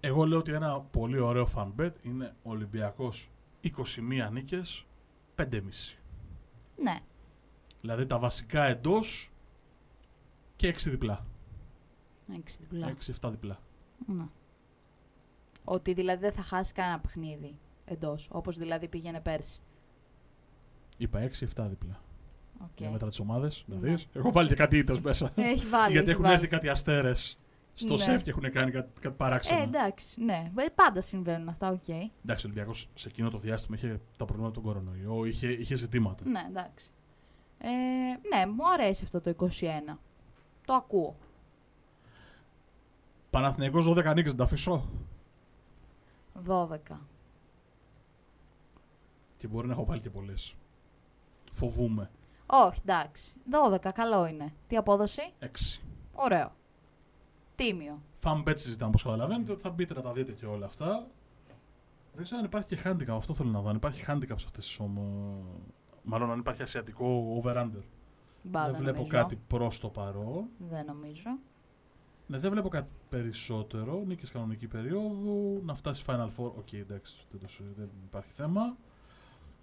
[0.00, 3.30] Εγώ λέω ότι ένα πολύ ωραίο fan bet είναι Ολυμπιακός
[3.62, 4.86] 21 νίκες,
[5.36, 5.60] 5,5.
[6.76, 7.00] Ναι.
[7.80, 9.32] Δηλαδή τα βασικά εντός
[10.56, 11.26] και 6 διπλά.
[12.32, 12.94] 6 διπλά.
[13.20, 13.58] 6-7 διπλά.
[14.06, 14.24] Ναι.
[15.64, 19.60] Ότι δηλαδή δεν θα χάσει κανένα παιχνίδι εντός, όπως δηλαδή πήγαινε πέρσι.
[20.96, 22.00] Είπα 6-7 διπλά.
[22.62, 22.68] Οκ.
[22.78, 23.88] Για μέτρα τις ομάδες, να Ναι.
[23.88, 24.08] δεις.
[24.12, 25.32] Έχω βάλει και κάτι ήττες μέσα.
[25.34, 25.92] Έχει βάλει.
[25.92, 26.34] Γιατί έχει έχουν βάλει.
[26.34, 27.38] έρθει κάτι αστέρες
[27.74, 28.00] στο Ναι.
[28.00, 29.60] ΣΕΦ και έχουν κάνει κάτι, κάτι παράξενο.
[29.60, 30.50] Ε, εντάξει, ναι.
[30.56, 31.88] Ε, Πάντα συμβαίνουν αυτά, οκ.
[31.88, 36.24] Εντάξει, ο Ολυμπιακός σε εκείνο το διάστημα είχε τα προβλήματα του κορονοϊού, είχε, είχε ζητήματα.
[36.28, 36.90] Ναι, εντάξει.
[37.58, 39.98] Ε, ναι, μου αρέσει αυτό το 21.
[40.64, 41.16] Το ακούω.
[43.30, 44.88] Παναθηναϊκός 12 νίκες, να τα αφήσω.
[46.46, 46.76] 12.
[49.36, 50.54] Και μπορεί να έχω βάλει και πολλές.
[51.52, 52.10] Φοβούμαι.
[52.52, 53.32] Όχι, εντάξει.
[53.72, 54.52] 12, καλό είναι.
[54.68, 55.46] Τι απόδοση; 6.
[56.12, 56.52] Ωραίο.
[57.54, 58.02] Τίμιο.
[58.22, 59.56] Fan bet συζητάμε όπως καταλαβαίνετε.
[59.56, 61.06] Θα μπείτε να τα δείτε και όλα αυτά.
[62.14, 63.16] Δεν ξέρω αν υπάρχει και handicap.
[63.16, 63.68] Αυτό θέλω να δω.
[63.68, 65.36] Αν υπάρχει handicap σε αυτές τις ομο...
[66.02, 67.82] Μάλλον αν υπάρχει ασιατικό over-under.
[68.42, 69.16] Μπα, δεν βλέπω νομίζω.
[69.16, 70.44] κάτι προς το παρόν.
[70.70, 71.38] Δεν νομίζω.
[72.26, 74.02] Ναι, δεν βλέπω κάτι περισσότερο.
[74.06, 75.60] Νίκες κανονική περίοδου.
[75.64, 76.52] Να φτάσει Final Four.
[76.56, 77.26] Οκ, εντάξει.
[77.30, 78.76] Δεν, το, συ- δεν υπάρχει θέμα.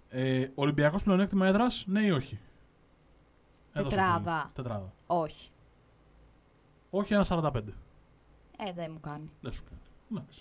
[0.08, 2.38] Ε, Ολυμπιακός πλεονέκτημα έδρας, ναι ή όχι;
[3.78, 4.40] Έδωσε Τετράδα.
[4.40, 4.50] φίλε.
[4.54, 4.92] Τετράδα.
[5.06, 5.50] Όχι.
[6.90, 7.52] Όχι ένα 45.
[8.58, 9.30] Ε, δεν μου κάνει.
[9.40, 9.80] Δεν σου κάνει.
[10.12, 10.40] Εντάξει.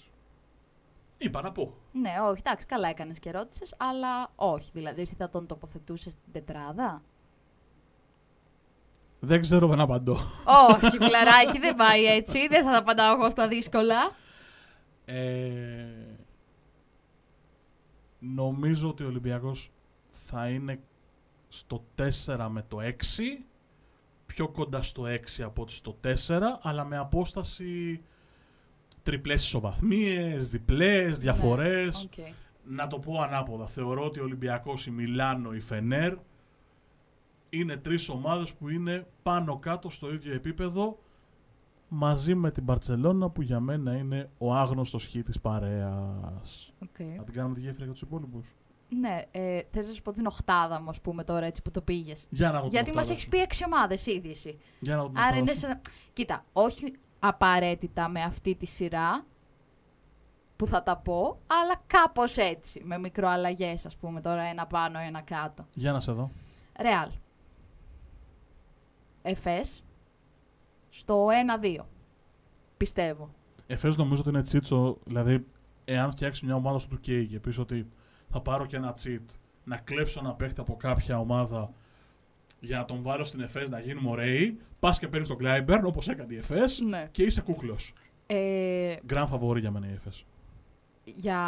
[1.17, 1.73] Είπα να πω.
[1.91, 4.69] Ναι, όχι, εντάξει, καλά έκανες και ρώτησες, αλλά όχι.
[4.73, 7.01] Δηλαδή, εσύ θα τον τοποθετούσες στην τετράδα;
[9.19, 10.17] Δεν ξέρω, δεν απαντώ.
[10.69, 12.47] όχι, φιλαράκι, δεν πάει έτσι.
[12.47, 14.11] Δεν θα τα απαντάω εγώ στα δύσκολα.
[15.05, 15.85] Ε,
[18.19, 19.71] νομίζω ότι ο Ολυμπιακός
[20.09, 20.79] θα είναι
[21.47, 22.93] στο 4 με το 6.
[24.25, 28.01] Πιο κοντά στο 6 από ότι στο 4, αλλά με απόσταση
[29.03, 32.03] τριπλές ισοβαθμίες, διπλές, διαφορές.
[32.03, 32.25] Οκ.
[32.63, 33.67] Να το πω ανάποδα.
[33.67, 36.17] Θεωρώ ότι ο Ολυμπιακός, η Μιλάνο, η Φενέρ
[37.49, 40.99] είναι τρεις ομάδες που είναι πάνω κάτω στο ίδιο επίπεδο
[41.87, 46.73] μαζί με την Μπαρτσελώνα που για μένα είναι ο άγνωστος Χ της παρέας.
[46.83, 46.99] Οκ.
[47.17, 48.55] Να την κάνουμε τη γέφυρα για τους υπόλοιπους.
[48.89, 51.81] Ναι, ε, θες να σου πω την οχτάδα μου, ας πούμε, τώρα έτσι που το
[51.81, 52.27] πήγες.
[52.29, 53.29] Για να δω την Γιατί μας οχτάδα έχεις σου.
[53.29, 54.57] πει έξι ομάδες ήδη εσύ.
[54.79, 55.59] Για να δω την Άρα οχτάδα είναι σου.
[55.59, 55.81] σε...
[56.13, 59.25] Κοίτα, όχι απαραίτητα με αυτή τη σειρά
[60.55, 65.21] που θα τα πω, αλλά κάπως έτσι, με μικροαλλαγές ας πούμε τώρα ένα πάνω, ένα
[65.21, 65.65] κάτω.
[65.73, 66.31] Για να σε δω.
[66.79, 67.09] Ρεάλ.
[69.21, 69.83] Εφές.
[70.89, 71.27] Στο
[71.61, 71.85] 1-2.
[72.77, 73.29] Πιστεύω.
[73.67, 75.45] Εφές νομίζω ότι είναι τσίτσο, δηλαδή
[75.85, 77.87] εάν φτιάξεις μια ομάδα σου του K και πεις ότι
[78.29, 79.25] θα πάρω και ένα cheat,
[79.63, 81.71] να κλέψω ένα παίχτη από κάποια ομάδα
[82.59, 86.07] για να τον βάλω στην Εφές να γίνουμε ωραίοι, πας και παίρνεις τον Glyburn όπως
[86.07, 87.07] έκανε η Εφές Ναι.
[87.11, 87.93] και είσαι κούκλος.
[88.27, 90.25] Ε, Grand favori για μένα η Εφές.
[91.03, 91.39] για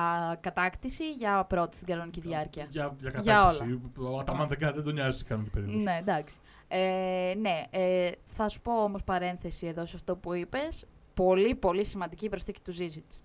[0.42, 2.68] κατάκτηση, για πρώτη στην κανονική διάρκεια.
[2.70, 3.82] Για, για Για κατάκτηση.
[4.00, 5.84] Ο Αταμάν δεν, κάνει- δεν τον νοιάζει σε κανονική περίπτωση.
[5.84, 6.36] Ναι, εντάξει.
[6.68, 10.86] Ε, ναι, ε, θα σου πω όμως παρένθεση εδώ σε αυτό που είπες.
[11.14, 13.22] Πολύ, πολύ σημαντική η προσθήκη του Ζίζιτς.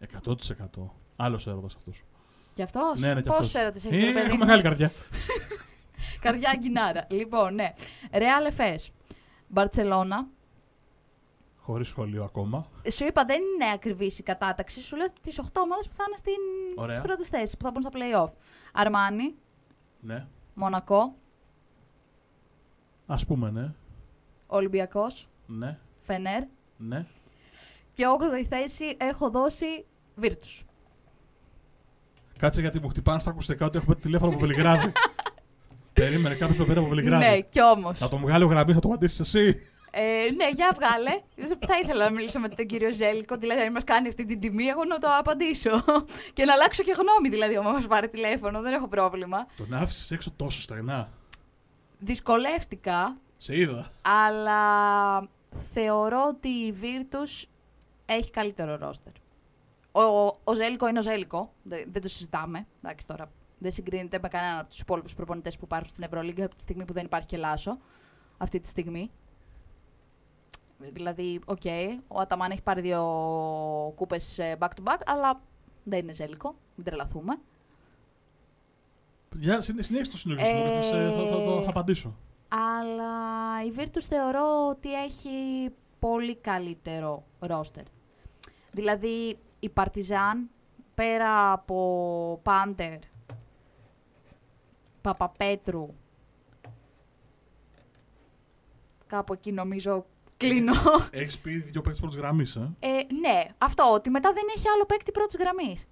[0.00, 0.94] 100%.
[1.16, 2.02] Άλλος έρωτας αυτός.
[2.54, 3.54] Και αυτός, Ναι, ναι, και πώς αυτός.
[3.54, 4.92] έρωτες έχεις Ε, το παιδί έχω μου; μεγάλη καρδιά.
[6.20, 7.06] Καρδιά αγκινάρα.
[7.10, 7.72] λοιπόν, ναι.
[8.12, 8.90] Ρεάλ Εφές.
[9.48, 10.26] Μπαρτσελώνα.
[11.60, 12.66] Χωρίς σχολείο ακόμα.
[12.92, 14.80] Σου είπα δεν είναι ακριβή η κατάταξη.
[14.80, 16.34] Σου λέω τις 8 ομάδες που θα είναι στην...
[16.76, 16.94] Ωραία.
[16.96, 18.32] στις πρώτες θέσεις, που θα μπουν στα playoff.
[18.72, 19.34] Αρμάνι,
[20.00, 20.26] Ναι.
[20.54, 21.14] Μονακό,
[23.06, 23.72] Ας πούμε ναι.
[24.46, 25.78] Ολυμπιακός, Ναι.
[26.00, 26.42] Φενέρ.
[26.76, 27.06] Ναι.
[27.94, 29.84] Και 8η θέση έχω δώσει
[30.14, 30.64] Βίρτους.
[32.42, 34.92] Κάτσε γιατί μου χτυπάνε στα ακουστικά ότι έχουμε τηλέφωνο από Βελιγράδι.
[35.92, 37.24] Περίμενε κάποιος που πήρε από Βελιγράδι.
[37.24, 37.98] Ναι, κι όμως.
[37.98, 39.66] Θα το βγάλει ο γραμμή, θα το απαντήσεις εσύ.
[39.90, 40.00] Ε,
[40.36, 41.10] ναι, για βγάλε.
[41.66, 44.64] θα ήθελα να μιλήσω με τον κύριο Ζέλικο, δηλαδή αν μας κάνει αυτή την τιμή,
[44.64, 45.70] εγώ να το απαντήσω.
[46.34, 49.46] και να αλλάξω και γνώμη, δηλαδή, άμα μας πάρει τηλέφωνο, δεν έχω πρόβλημα.
[49.56, 51.08] Τον άφησες έξω τόσο στεγνά.
[51.98, 53.90] Δυσκολεύτηκα, Σε είδα.
[54.02, 54.60] αλλά
[55.72, 57.44] θεωρώ ότι η Virtus
[58.06, 59.12] έχει καλύτερο ρόστερ.
[59.92, 60.00] Ο,
[60.44, 62.66] ο Ζέλικο είναι ο Ζέλικο, δεν, δεν το συζητάμε.
[62.82, 66.54] Εντάξει τώρα, δεν συγκρίνεται με κανέναν από τους υπόλοιπους προπονητές που υπάρχουν στην Ευρωλίγκα από
[66.54, 67.78] τη στιγμή που δεν υπάρχει και Λάσο.
[68.38, 69.10] Αυτή τη στιγμή.
[70.92, 71.62] Δηλαδή, οκ,
[72.08, 73.02] ο Αταμάν έχει πάρει δύο
[73.96, 75.40] κούπες back to back, αλλά
[75.84, 77.38] δεν είναι Ζέλικο, μην τρελαθούμε.
[79.38, 82.16] Για συνέ- συνέχισε το συλλογισμό Ε, και θα, σε- θα, θα, το- θα απαντήσω.
[82.48, 87.82] Αλλά η Virtus θεωρώ ότι έχει πολύ καλύτερο ρόστερ.
[88.72, 90.50] Δηλαδή η Παρτιζάν
[90.94, 92.98] πέρα από Πάντερ,
[95.00, 95.94] Παπαπέτρου,
[99.06, 100.72] κάπου εκεί νομίζω κλείνω.
[101.10, 102.88] Έχεις πει δύο παίκτες πρώτης γραμμής, ε; Ε,
[103.20, 105.86] ναι, αυτό, ότι μετά δεν έχει άλλο παίκτη πρώτης γραμμής.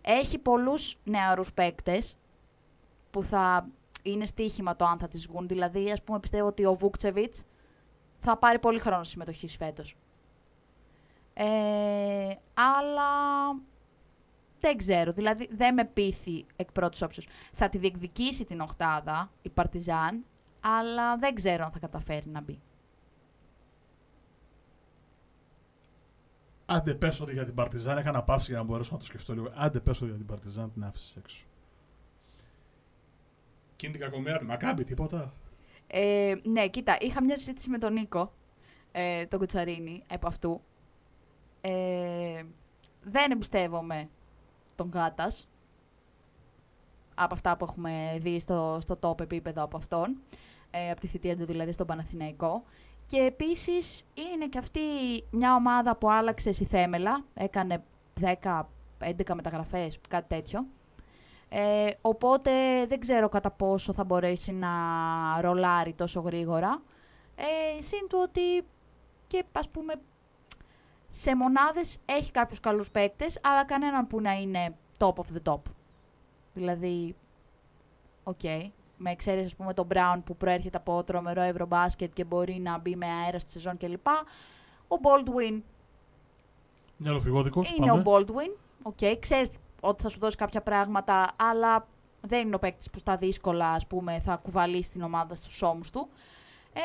[0.00, 2.16] Έχει πολλούς νεαρούς παίκτες
[3.10, 3.68] που θα
[4.02, 5.48] είναι στοίχημα το αν θα τις βγουν.
[5.48, 7.42] Δηλαδή, ας πούμε, πιστεύω ότι ο Βούκτσεβιτς
[8.18, 9.96] θα πάρει πολύ χρόνο συμμετοχής φέτος.
[11.34, 13.10] Ε, αλλά
[14.60, 17.26] δεν ξέρω, δηλαδή δεν με πείθει εκ πρώτης όψεως.
[17.52, 20.24] Θα τη διεκδικήσει την οκτάδα η Παρτιζάν,
[20.60, 22.60] αλλά δεν ξέρω αν θα καταφέρει να μπει.
[26.66, 29.52] Άντε πες ότι για την Παρτιζάν έκανα παύση για να μπορέσω να το σκεφτώ λίγο.
[29.54, 31.44] Άντε πες ότι για την Παρτιζάν την άφησες έξω.
[33.76, 35.32] Και είναι την κακομοίρα του Μακάμπη, τίποτα;
[35.86, 38.32] Ε, ναι, κοίτα, είχα μια συζήτηση με τον Νίκο,
[38.92, 40.60] ε, τον Κουτσαρίνη, επ' αυτού.
[41.66, 42.42] Ε,
[43.02, 44.08] δεν εμπιστεύομαι
[44.74, 45.48] τον Κάτας,
[47.14, 50.16] από αυτά που έχουμε δει στο, στο top επίπεδο από αυτόν,
[50.70, 52.62] ε, από τη θητεία του δηλαδή στον Παναθηναϊκό.
[53.06, 54.80] Και επίσης είναι και αυτή
[55.30, 57.82] μια ομάδα που άλλαξε στη θέμελα, έκανε
[58.20, 60.66] 10-11 μεταγραφές, κάτι τέτοιο.
[61.48, 62.50] Ε, οπότε
[62.86, 64.70] δεν ξέρω κατά πόσο θα μπορέσει να
[65.40, 66.82] ρολάρει τόσο γρήγορα.
[67.36, 68.66] Ε, συν του ότι
[69.26, 69.94] και ας πούμε
[71.16, 75.60] σε μονάδες έχει κάποιους καλούς παίκτες, αλλά κανέναν που να είναι top of the top.
[76.54, 77.16] Δηλαδή,
[78.24, 78.42] οκ,
[78.96, 82.96] με εξαίρεση ας πούμε τον Brown που προέρχεται από τρομερό ευρωμπάσκετ και μπορεί να μπει
[82.96, 84.06] με αέρα στη σεζόν κλπ.
[84.88, 85.60] Ο Baldwin
[86.96, 88.00] Μυαλοφυγόδικος, είναι πάμε.
[88.00, 88.56] ο Baldwin.
[88.82, 89.50] Οκ, ξέρεις
[89.80, 91.86] ότι θα σου δώσει κάποια πράγματα, αλλά
[92.20, 95.90] δεν είναι ο παίκτης που στα δύσκολα, ας πούμε, θα κουβαλήσει την ομάδα στους ώμους
[95.90, 96.08] του.
[96.72, 96.80] Ε,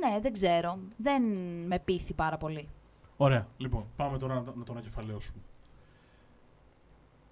[0.00, 0.78] ναι, δεν ξέρω.
[0.96, 1.22] Δεν
[1.66, 2.68] με πείθει πάρα πολύ.
[3.16, 3.48] Ωραία.
[3.56, 5.40] Λοιπόν, πάμε τώρα να, να τον ανακεφαλαιώσουμε.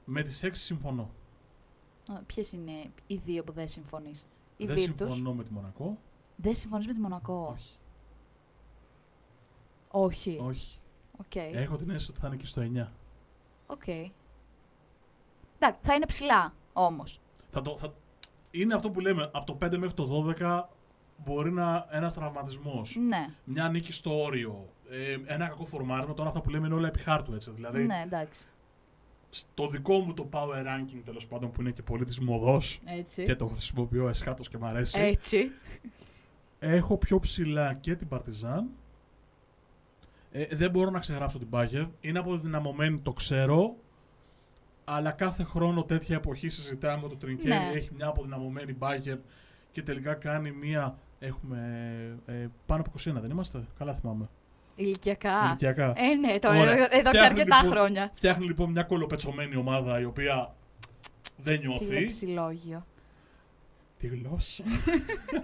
[0.05, 1.11] Με τις έξι συμφωνώ.
[2.27, 4.27] Ποιες είναι οι δύο που δεν συμφωνείς;
[4.57, 4.81] Η Δεν Virtus.
[4.81, 5.99] συμφωνώ με τη Μονακό.
[6.37, 7.77] Δεν συμφωνείς με τη Μονακό; Όχι.
[9.91, 10.39] Όχι.
[10.43, 10.79] Όχι.
[11.21, 11.35] Οκ.
[11.35, 12.89] Έχω την αίσθηση ότι θα είναι και στο 9.
[13.67, 13.87] Οκ.
[15.59, 17.21] Εντάξει, θα είναι ψηλά όμως.
[17.51, 17.95] Θα το, θα...
[18.51, 20.63] Είναι αυτό που λέμε, από το 5 μέχρι το 12
[21.25, 22.97] μπορεί να ένας τραυματισμός.
[23.09, 23.27] Ναι.
[23.45, 24.69] Μια νίκη στο όριο.
[24.91, 26.15] ε, ένα κακό φορμάρισμα.
[26.15, 27.51] Τώρα αυτά που λέμε είναι όλα επί χάρτου έτσι.
[27.51, 28.43] Δηλαδή, Ναι, εντάξει.
[29.31, 33.23] στο δικό μου το power ranking τέλος πάντων που είναι και πολύ της μοδός Έτσι.
[33.23, 35.01] και το χρησιμοποιώ εσχάτως και μ' αρέσει.
[35.01, 35.51] Έτσι.
[36.59, 38.69] Έχω πιο ψηλά και την Παρτιζάν.
[40.31, 41.89] Ε, δεν μπορώ να ξεγράψω την Bayern.
[42.01, 43.77] Είναι αποδυναμωμένη, το ξέρω.
[44.85, 47.71] Αλλά κάθε χρόνο τέτοια εποχή συζητάμε ότι το Τρινκέρι Ναι.
[47.75, 49.19] έχει μια αποδυναμωμένη Bayern
[49.71, 50.99] και τελικά κάνει μια.
[51.19, 51.59] Έχουμε
[52.27, 54.29] ε, πάνω από 21, δεν είμαστε; Καλά θυμάμαι.
[54.77, 55.45] Ηλικιακά.
[55.47, 55.93] Ηλικιακά.
[55.97, 56.73] Ε, ναι, το, Ωραία.
[56.73, 58.11] εδώ και Φτιάχνει, αρκετά λοιπόν, χρόνια.
[58.15, 60.55] Φτιάχνει λοιπόν μια κολοπετσωμένη ομάδα η οποία
[61.37, 61.93] δεν Τι νιώθει.
[62.01, 62.87] λεξιλόγιο.
[63.99, 64.65] Τη γλώσσα.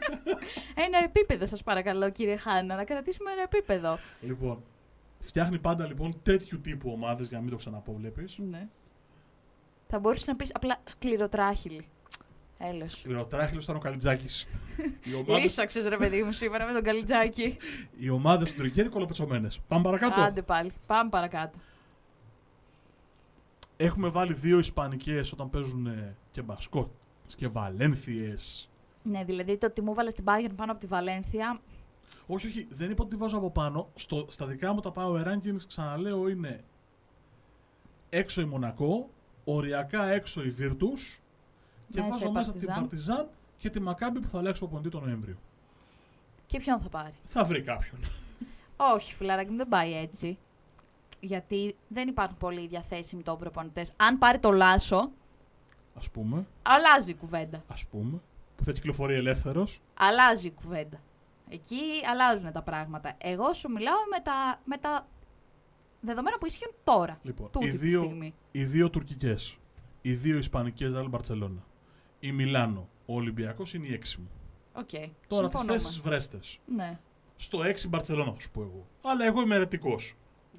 [0.87, 3.99] Ένα επίπεδο, σας παρακαλώ, κύριε Χάνα, να κρατήσουμε ένα επίπεδο.
[4.21, 4.63] λοιπόν,
[5.21, 8.39] φτιάχνει πάντα λοιπόν τέτοιου τύπου ομάδες για να μην το ξαναποβλέπεις.
[8.51, 8.69] Ναι.
[9.89, 11.87] Θα μπορούσες να πεις απλά σκληροτράχυλη.
[12.59, 12.87] Έλο.
[12.87, 14.47] Σκληροτράχυλο ήταν ο Καλιτζάκης.
[15.09, 17.57] οι ομάδες, Λύσαξε ρε παιδί μου σήμερα με τον Καλιτζάκη.
[17.99, 19.61] οι ομάδες του Τρικέρι κολοπετσωμένες.
[19.69, 20.21] Πάμε παρακάτω.
[20.21, 20.73] Άντε πάλι.
[20.87, 21.59] Πάμε παρακάτω.
[23.77, 26.89] Έχουμε βάλει δύο Ισπανικές όταν παίζουν ε, και μπασκότ
[27.37, 28.69] και Βαλένθιες.
[29.03, 31.61] Ναι, δηλαδή το ότι μου βάλες την Bayern πάνω από τη Βαλένθια.
[32.27, 33.89] Όχι, όχι, δεν είπα ότι τη βάζω από πάνω.
[33.95, 36.65] Στο, στα δικά μου τα power rankings, ξαναλέω, είναι
[38.09, 39.11] έξω η Μονακό,
[39.45, 41.19] οριακά έξω η Virtus
[41.95, 42.75] και Μέσα βάζω η μέσα την Partizan.
[42.75, 45.37] Παρτιζάν και τη Μακάμπη που θα αλλάξει προπονητή τον Νοέμβριο.
[46.47, 48.01] Και ποιον θα πάρει; Θα βρει κάποιον.
[48.95, 50.39] Όχι, φιλαράκι μου, δεν πάει έτσι.
[51.21, 53.93] Γιατί δεν υπάρχουν πολλοί διαθέσιμοι top προπονητές.
[53.97, 54.97] Αν πάρει το Λάσο,
[55.95, 57.63] Α πούμε, αλλάζει η κουβέντα.
[57.69, 58.21] ας πούμε,
[58.57, 59.81] που θα κυκλοφορεί ελεύθερος.
[59.95, 61.01] Αλλάζει η κουβέντα.
[61.49, 61.77] Εκεί
[62.11, 63.15] αλλάζουν τα πράγματα.
[63.19, 65.07] Εγώ σου μιλάω με τα, με τα
[66.01, 67.19] δεδομένα που ισχύουν τώρα.
[67.23, 68.35] Λοιπόν, Τούτη οι τη δύο, στιγμή.
[68.53, 69.59] οι δύο τουρκικές,
[70.03, 71.63] οι δύο ισπανικές Ραλ Μπαρσελόνα,
[72.27, 74.31] η Μιλάνο, ο Ολυμπιακός είναι η έξι μου.
[74.73, 74.89] Οκ.
[75.27, 75.79] Τώρα τις συμφωνούμε.
[75.79, 76.59] θέσεις βρέστες.
[76.67, 76.99] Ναι.
[77.37, 78.87] Στο 6 Μπαρσελόνα θα σου πω εγώ.
[79.05, 79.97] Αλλά εγώ είμαι ερετικό.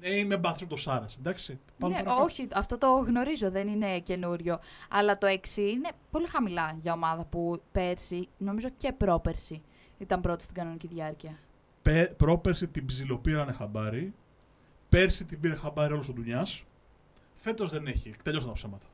[0.00, 1.58] Ε, είμαι μπάθρο το Σάρας, εντάξει.
[1.78, 2.24] Πάμε ναι, παρακάτω.
[2.24, 4.58] όχι, αυτό το γνωρίζω, δεν είναι καινούριο.
[4.88, 9.62] Αλλά το 6 είναι πολύ χαμηλά για ομάδα που πέρσι, νομίζω και πρόπερσι,
[9.98, 11.38] ήταν πρώτη στην κανονική διάρκεια.
[11.82, 14.14] Πε, πρόπερσι την ψιλοπήρανε χαμπάρι.
[14.88, 16.64] Πέρσι την πήρε χαμπάρι όλος ο ντουνιάς.
[17.34, 18.14] Φέτος δεν έχει.
[18.22, 18.86] Τελειώσαν τα ψέματα.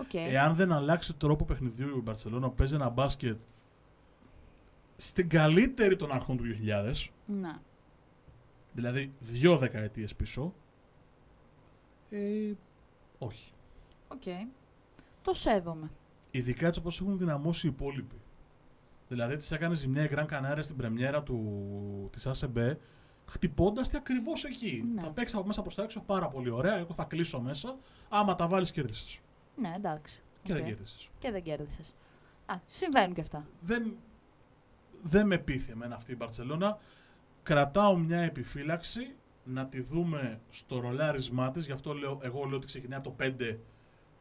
[0.00, 0.14] Οκ.
[0.14, 3.36] Εάν δεν αλλάξει τρόπο παιχνιδιού η Μπαρσελόνα, παίζει ένα μπάσκετ
[4.96, 6.92] στην καλύτερη των αρχών του 2000,
[7.26, 7.62] Να.
[8.72, 10.54] δηλαδή δύο δεκαετίες πίσω,
[12.10, 12.52] ε,
[13.18, 13.52] όχι.
[14.08, 14.22] Οκ.
[15.22, 15.90] Το σέβομαι.
[16.30, 18.16] Ειδικά έτσι όπως έχουν δυναμώσει οι υπόλοιποι.
[19.08, 22.78] Δηλαδή της έκανε ζημιά η Γκραν Κανάρια στην πρεμιέρα του, της ACB,
[23.26, 24.84] χτυπώντας τη ακριβώς εκεί.
[24.94, 25.02] Ναι.
[25.02, 27.76] Θα παίξεις από μέσα προς τα έξω πάρα πολύ ωραία, εγώ θα κλείσω μέσα,
[28.08, 29.20] άμα τα βάλεις κέρδισες.
[29.60, 30.22] Ναι, εντάξει.
[30.42, 30.58] Και Οκ.
[30.58, 31.10] δεν κέρδισες.
[31.18, 31.94] Και δεν κέρδισες.
[32.46, 33.46] Α, συμβαίνουν και αυτά.
[33.60, 33.96] δεν,
[35.02, 36.78] δεν με πείθει εμένα αυτή η Μπαρτσελώνα.
[37.42, 42.66] Κρατάω μια επιφύλαξη να τη δούμε στο ρολάρισμά της, γι' αυτό λέω, εγώ λέω ότι
[42.66, 43.56] ξεκινάει από το 5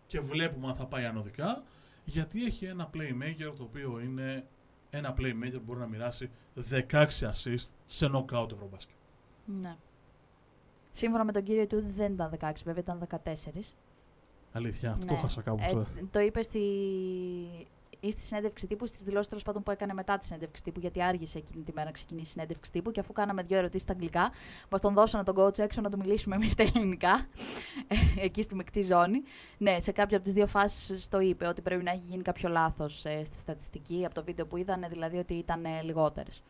[0.07, 1.63] και βλέπουμε αν θα πάει ανωδικά,
[2.05, 4.45] γιατί έχει ένα playmaker το οποίο είναι
[4.89, 6.29] ένα playmaker που μπορεί να μοιράσει
[6.71, 8.95] 16 assist σε knockout ευρωμπάσκετ.
[9.45, 9.75] Ναι.
[10.91, 13.37] Σύμφωνα με τον κύριο του δεν ήταν 16, βέβαια ήταν 14.
[14.51, 15.19] Αλήθεια, αυτό Ναι.
[15.19, 15.59] χάσα κάπου.
[15.63, 16.07] Έτσι, αυτό.
[16.11, 16.59] το είπες στη...
[17.99, 21.03] ή στη συνέντευξη τύπου, στις δηλώσεις τέλος πάντων που έκανε μετά τη συνέντευξη τύπου, γιατί
[21.03, 22.91] άργησε εκείνη τη μέρα να ξεκινήσει η συνέντευξη τύπου.
[22.91, 24.31] Και αφού κάναμε δύο ερωτήσεις στα αγγλικά,
[24.69, 27.27] μας τον δώσανε τον coach έξω να του μιλήσουμε εμείς στα ελληνικά,
[28.21, 29.21] εκεί στη μεικτή ζώνη.
[29.57, 32.49] Ναι, σε κάποια από τις δύο φάσεις το είπε ότι πρέπει να έχει γίνει κάποιο
[32.49, 36.43] λάθος στη στατιστική από το βίντεο που είδαν, δηλαδή ότι ήταν λιγότερες.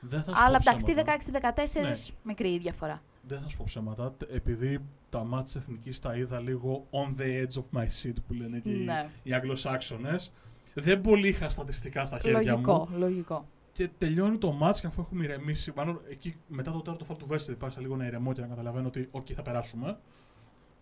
[0.00, 1.62] Δεν θα σου Αλλά πω εντάξει, τι ψέματα.
[1.82, 1.94] 16-14, Ναι.
[2.22, 3.02] μικρή η διαφορά.
[3.22, 4.78] Δεν θα σου πω ψέματα, τε- επειδή
[5.10, 8.58] τα μάτια της Εθνικής τα είδα λίγο on the edge of my seat που λένε
[8.58, 9.08] και οι- Ναι.
[9.22, 10.32] οι Αγγλοσάξονες.
[10.74, 12.98] Δεν πολύ είχα στατιστικά στα χέρια Λογικό, μου.
[12.98, 13.46] λογικό.
[13.72, 15.72] Και τελειώνει το μάτς και αφού έχουμε ηρεμήσει.
[15.76, 18.86] Μάλλον εκεί μετά το τέταρτο φάουλ του Βέστερ υπάρχει λίγο να ηρεμώ και να καταλαβαίνω
[18.86, 19.98] ότι οκ, θα περάσουμε.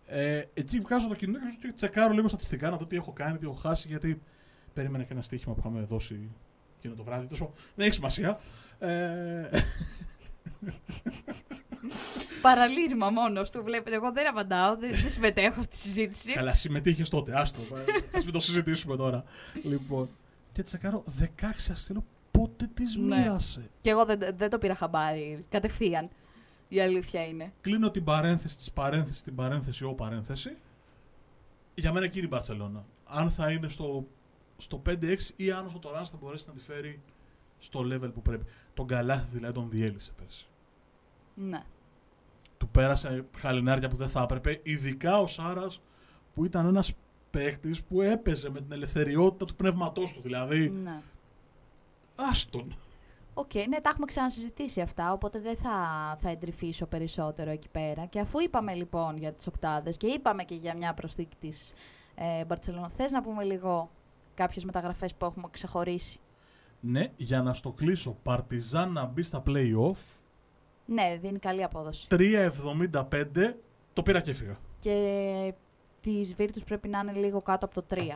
[0.05, 3.45] Ε, εκεί βγάζω το κινητό και τσεκάρω λίγο στατιστικά να δω τι έχω κάνει, τι
[3.45, 4.21] έχω χάσει, γιατί
[4.73, 6.29] περίμενα και ένα στοίχημα που είχαμε δώσει
[6.77, 7.25] εκείνο το βράδυ.
[7.25, 8.39] Τέλος πάντων, Δεν έχει σημασία.
[8.79, 9.49] Ε,
[12.41, 13.63] Παραλήρημα μόνος του.
[13.63, 16.33] Βλέπετε, εγώ δεν απαντάω, δεν, δεν συμμετέχω στη συζήτηση.
[16.33, 17.39] Καλά, συμμετείχες τότε.
[17.39, 17.61] Άστο.
[18.11, 19.23] Α μην το συζητήσουμε τώρα.
[19.63, 20.09] λοιπόν.
[20.51, 21.25] Και τσεκάρω 16
[21.71, 23.15] αστέλω πότε τη Ναι.
[23.17, 26.09] μοίρασε; Και εγώ δεν, δεν το πήρα χαμπάρι κατευθείαν.
[26.67, 27.53] Η αλήθεια είναι.
[27.61, 30.55] Κλείνω την παρένθεση τη παρένθεση, την παρένθεση, ο παρένθεση.
[31.75, 32.85] Για μένα εκείνη η Μπαρσελόνα.
[33.05, 34.07] Αν θα είναι στο,
[34.57, 37.01] στο 5-6 ή αν ο Τωράν θα μπορέσει να τη φέρει
[37.59, 38.45] στο level που πρέπει.
[38.73, 40.47] Τον Καλάθη δηλαδή τον διέλυσε πέρσι.
[41.33, 41.63] Ναι.
[42.59, 44.59] Του πέρασε χαλινάρια που δεν θα έπρεπε.
[44.63, 45.81] Ειδικά ο Σάρας
[46.33, 46.93] που ήταν ένας
[47.31, 50.21] παίκτη που έπαιζε με την ελευθεριότητα του πνεύματός του.
[50.21, 51.01] Δηλαδή, ναι.
[52.15, 52.75] άστον.
[53.33, 55.71] Οκ, ναι, τα έχουμε ξανασυζητήσει αυτά, οπότε δεν θα,
[56.21, 58.05] θα εντρυφήσω περισσότερο εκεί πέρα.
[58.05, 61.73] Και αφού είπαμε λοιπόν για τις οκτάδες και είπαμε και για μια προσθήκη της
[62.15, 63.89] ε, Μπαρτσελώνα, θες να πούμε λίγο
[64.33, 66.19] κάποιες μεταγραφές που έχουμε ξεχωρίσει;
[66.79, 70.18] Ναι, για να στο κλείσω, Παρτιζάν να μπει στα play-off,
[70.91, 72.07] Ναι, δίνει καλή απόδοση.
[72.09, 73.53] 3,75,
[73.93, 74.57] το πήρα και έφυγα.
[74.79, 75.53] Και
[76.01, 78.15] τις Virtus πρέπει να είναι λίγο κάτω από το 3.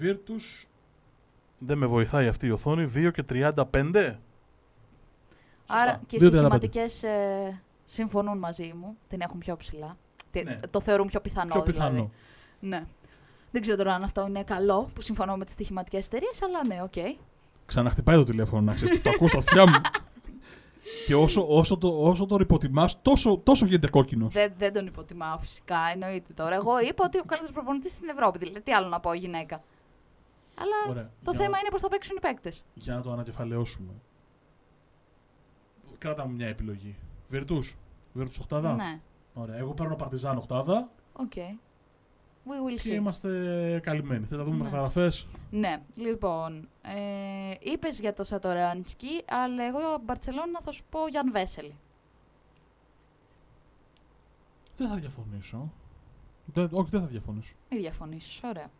[0.00, 0.66] Virtus,
[1.58, 4.14] δεν με βοηθάει αυτή η οθόνη, 2 και 35.
[5.66, 6.26] Άρα και οι 2,35.
[6.28, 9.96] στοιχηματικές ε, συμφωνούν μαζί μου, την έχουν πιο ψηλά.
[10.30, 10.60] Τι- Ναι.
[10.70, 11.52] Το θεωρούν πιο πιθανό.
[11.52, 11.90] Πιο πιθανό.
[11.90, 12.10] Δηλαδή.
[12.60, 12.84] Ναι.
[13.50, 16.82] Δεν ξέρω τώρα αν αυτό είναι καλό που συμφωνώ με τις στοιχηματικές εταιρείες, αλλά ναι,
[16.82, 17.16] οκ.
[17.66, 19.74] Ξαναχτυπάει το τηλέφωνο, να ξέρεις, το ακούω στα αυτιά μου.
[21.06, 24.34] και όσο, όσο, το, όσο το υποτιμάς, τόσο, τόσο γίνεται κόκκινος.
[24.34, 26.54] Δεν, δεν τον υποτιμάω φυσικά, εννοείται τώρα.
[26.54, 28.38] Εγώ είπα ότι ο καλύτερος προπονητής στην Ευρώπη.
[28.38, 29.62] Δηλαδή, τι άλλο να πω, γυναίκα.
[30.54, 31.10] Αλλά Ωραία.
[31.24, 32.64] το για, θέμα είναι πώς θα παίξουν οι παίκτες.
[32.74, 33.92] Για να το ανακεφαλαιώσουμε.
[35.98, 36.96] Κράτα μου μια επιλογή.
[37.32, 37.74] Virtus.
[38.18, 38.74] Virtus οκτάδα.
[38.74, 39.00] Ναι.
[39.34, 39.56] Ωραία.
[39.56, 41.32] Εγώ παίρνω Παρτιζάν οκτάδα Οκ.
[42.46, 42.94] We will και see.
[42.94, 43.28] είμαστε
[43.82, 44.24] καλυμμένοι.
[44.26, 44.62] Θες να δούμε Ναι.
[44.62, 46.68] μεταγραφές; Ναι, λοιπόν.
[46.82, 51.74] Ε, Είπες για το Σατοράνσκι, αλλά εγώ Μπαρσελόνα θα σου πω Γιάν Βέσελι.
[54.76, 55.72] Δεν θα διαφωνήσω.
[56.44, 57.54] Δεν, όχι, δεν θα διαφωνήσω.
[57.70, 58.40] Μην διαφωνήσεις.
[58.44, 58.70] Ωραία.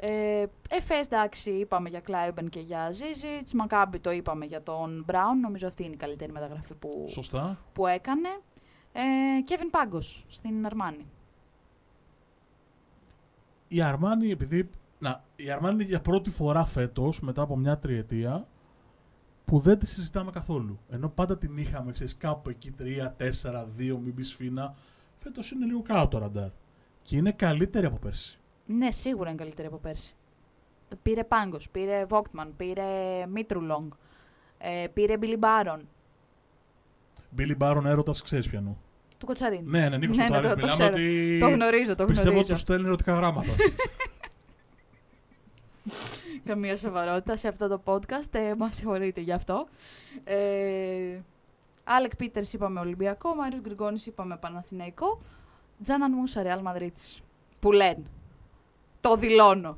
[0.00, 3.52] Ε, Εφές, εντάξει, είπαμε για Κλάιμπερν και για Ζίζιτς.
[3.54, 5.40] Μακάμπι το είπαμε για τον Μπράουν.
[5.40, 7.58] Νομίζω αυτή είναι η καλύτερη μεταγραφή που, Σωστά.
[7.72, 8.28] που έκανε.
[8.92, 9.02] Ε,
[9.44, 11.06] Κέβιν Πάγκος στην Αρμάνη.
[13.68, 14.70] Η Αρμάνι, επειδή.
[14.98, 18.46] Να, η Αρμάνι είναι για πρώτη φορά φέτος, μετά από μια τριετία,
[19.44, 20.78] που δεν τη συζητάμε καθόλου.
[20.90, 24.74] Ενώ πάντα την είχαμε, ξέρεις, κάπου εκεί 3, 4, 2, μην πεις φίνα.
[25.16, 26.48] Φέτος είναι λίγο κάτω το ραντάρ.
[27.02, 28.38] Και είναι καλύτερη από πέρσι.
[28.66, 30.14] Ναι, σίγουρα είναι καλύτερη από πέρσι.
[31.02, 33.90] Πήρε Πάγκος, πήρε Βόκτμαν, πήρε Μίτρουλόγκ,
[34.58, 35.88] ε, πήρε Μπιλι Μπάρον.
[37.30, 38.78] Μπίλι Μπάρον έρωτας, ξέρεις πιανού.
[39.18, 39.60] Του Κοτσαρίν.
[39.64, 40.94] Ναι, ναι, Νίκος Ναι, ναι, Σωτάρης, το- το Μιλάμε ξέρω.
[40.94, 41.38] ότι.
[41.40, 42.52] Το γνωρίζω, το Πιστεύω ότι γνωρίζω.
[42.52, 43.52] τους στέλνει ερωτικά γράμματα.
[46.44, 48.28] Καμία σοβαρότητα σε αυτό το podcast.
[48.34, 49.68] Ε, Μα συγχωρείτε γι' αυτό.
[50.24, 50.36] Ε,
[51.84, 53.34] Άλεκ Πίτερς είπαμε Ολυμπιακό.
[53.34, 55.20] Μάριο Γκριγκόνης είπαμε Παναθηναϊκό.
[55.82, 57.22] Τζάναν Μούσα, Ρεάλ Μαδρίτης.
[57.60, 58.02] Που λένε.
[59.00, 59.76] Το δηλώνω.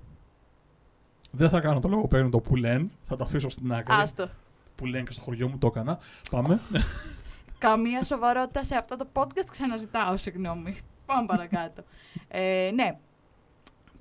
[1.30, 2.90] Δεν θα κάνω το λόγο που παίρνει το πουλέν.
[3.08, 3.94] Θα το αφήσω στην άκρη.
[3.94, 4.28] Άστο.
[4.76, 5.98] Πουλέν και στο χωριό μου το έκανα.
[6.30, 6.60] Πάμε.
[7.60, 9.46] Καμία σοβαρότητα σε αυτό το podcast.
[9.50, 10.78] Ξαναζητάω, συγγνώμη.
[11.06, 11.82] Πάμε παρακάτω.
[12.28, 12.98] ε, ναι.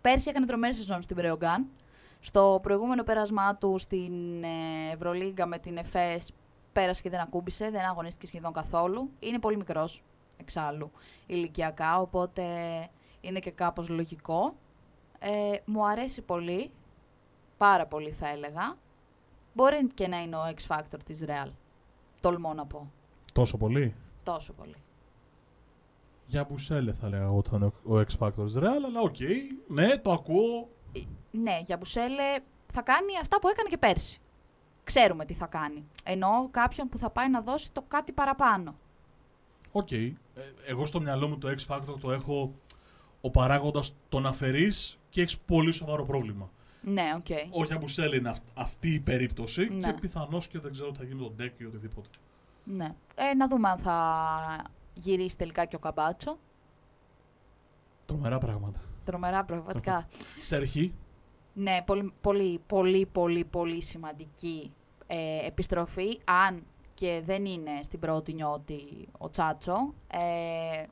[0.02, 1.68] Πέρσι έκανε τρομερή σεζόν στην Πρεογκάν.
[2.20, 6.32] Στο προηγούμενο πέρασμά του στην ε, Ευρωλίγκα με την ΕΦΕΣ
[6.74, 9.10] πέρασε και δεν ακούμπησε, δεν αγωνίστηκε σχεδόν καθόλου.
[9.20, 10.04] Είναι πολύ μικρός
[10.38, 10.92] εξάλλου
[11.26, 12.44] ηλικιακά, οπότε
[13.22, 14.56] είναι και κάπως λογικό.
[15.20, 16.72] Ε, μου αρέσει πολύ,
[17.58, 18.78] πάρα πολύ θα έλεγα.
[19.54, 21.50] Μπορεί και να είναι ο X Factor της Real.
[22.22, 22.92] Τολμώ να πω.
[23.40, 24.76] Τόσο πολύ; Τόσο πολύ.
[26.28, 29.16] Γιαμπουσέλε θα 'λεγα εγώ ότι θα είναι ο ο X Factor της Real, αλλά οκ.
[29.68, 30.70] Ναι, το ακούω.
[31.32, 32.24] Ναι, Γιαμπουσέλε
[32.74, 34.20] θα κάνει αυτά που έκανε και πέρσι.
[34.84, 35.84] Ξέρουμε τι θα κάνει.
[36.04, 38.76] Εννοώ κάποιον που θα πάει να δώσει το κάτι παραπάνω.
[39.72, 39.92] Οκ.
[39.92, 40.14] Ε,
[40.68, 42.54] εγώ στο μυαλό μου το X Factor το έχω
[43.22, 46.50] ο παράγοντας τον αφαιρείς και έχεις πολύ σοβαρό πρόβλημα.
[46.82, 47.26] Ναι, οκ.
[47.50, 49.88] Ο Γιαμπουσέλε είναι αυ- αυτή η περίπτωση Ναι.
[49.92, 52.08] και πιθανώς και δεν ξέρω τι θα γίνει το Ντεκ ή οτιδήποτε.
[52.72, 52.96] Ναι.
[53.16, 56.38] Ε, να δούμε αν θα γυρίσει τελικά και ο Καμπάτσο.
[58.06, 58.80] Τρομερά πράγματα.
[59.06, 60.08] Τρομερά πραγματικά.
[60.40, 60.94] Σέρχι,
[61.54, 64.74] ναι, πολύ, πολύ, πολύ, πολύ, πολύ σημαντική
[65.08, 66.20] ε, επιστροφή.
[66.24, 69.94] Αν και δεν είναι στην πρώτη νιώτη ο Τσάτσο.
[70.08, 70.84] Ε,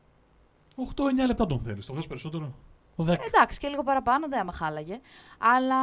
[0.76, 1.86] 8-9 λεπτά τον θέλεις.
[1.86, 2.54] Το θες περισσότερο;
[2.96, 3.16] 10.
[3.26, 5.00] Εντάξει, και λίγο παραπάνω δεν με χάλαγε.
[5.38, 5.80] Αλλά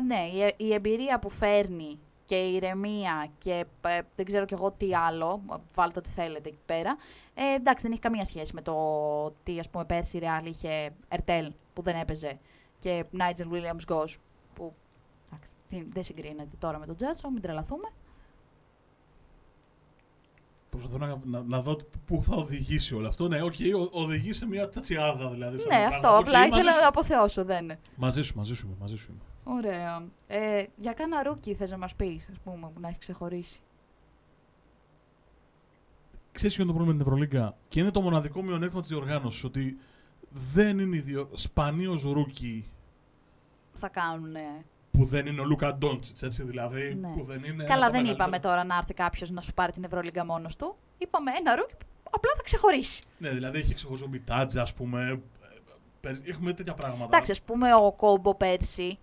[0.00, 4.72] ναι, η, η εμπειρία που φέρνει και η ηρεμία και ε, δεν ξέρω κι εγώ
[4.72, 5.42] τι άλλο,
[5.74, 6.96] βάλτε ό,τι θέλετε εκεί πέρα.
[7.34, 8.72] Ε, εντάξει, δεν έχει καμία σχέση με το
[9.24, 12.38] ότι ας πούμε πέρσι η Real είχε Ερτέλ που δεν έπαιζε
[12.78, 14.14] και Nigel Williams Goss
[14.54, 14.74] που
[15.26, 17.88] εντάξει, τι- δεν συγκρίνεται τώρα με τον Τζάτσο, μην τρελαθούμε.
[20.70, 21.76] Προσπαθώ να, να, να δω
[22.06, 23.28] πού θα οδηγήσει όλο αυτό.
[23.28, 23.54] Ναι, οκ,
[23.92, 25.58] ο- οδηγεί σε μια τσατσιάδα δηλαδή.
[25.58, 25.96] σαν ναι, πράγμα.
[25.96, 26.80] αυτό, Οκ, απλά μαζί ήθελα σου.
[26.80, 27.78] να αποθεώσω, δεν είναι.
[27.96, 29.12] Μαζί σου, μαζί σου, είμαι, μαζί σου.
[29.48, 29.56] Είμαι.
[29.58, 30.02] Ωραία.
[30.26, 33.60] Ε, για κάνα ρούκι θες να μας πεις, ας πούμε, που να έχεις ξεχωρίσει.
[36.32, 39.44] Ξέρεις ποιο είναι το πρόβλημα με την Ευρωλίγκα; Και είναι το μοναδικό μειονέκτημα της διοργάνωσης
[39.44, 39.78] ότι
[40.30, 41.28] δεν είναι ιδιο...
[41.34, 42.70] σπανίως ρούκι
[43.72, 44.36] Θα κάνουν
[44.90, 46.94] που δεν είναι ο Λούκα Ντόντσιτς, έτσι δηλαδή.
[46.94, 47.08] Ναι.
[47.08, 48.12] Που δεν είναι Καλά, από τα δεν μεγαλύτερα.
[48.12, 50.76] είπαμε τώρα να έρθει κάποιος να σου πάρει την Ευρωλίγκα μόνος του.
[50.98, 53.02] Είπαμε ένα ρούκι που απλά θα ξεχωρίσει.
[53.18, 55.20] Ναι, δηλαδή έχει ξεχωριστό μπιτάτζα, ας πούμε.
[56.02, 57.04] ε, ε, Έχουμε τέτοια πράγματα.
[57.04, 58.98] Εντάξει, ας πούμε ο Κόμπο πέρσι.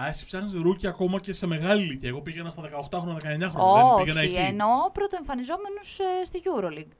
[0.00, 2.08] Α, εσύ ψάχνεις ρούκι ακόμα και σε μεγάλη ηλικία.
[2.08, 3.82] Εγώ πήγαινα στα 18 χρόνια, 19 χρόνια.
[3.94, 4.46] δεν πήγαινα Όχι, εκεί.
[4.46, 6.92] εννοώ πρωτοεμφανιζόμενους ε, στη EuroLeague.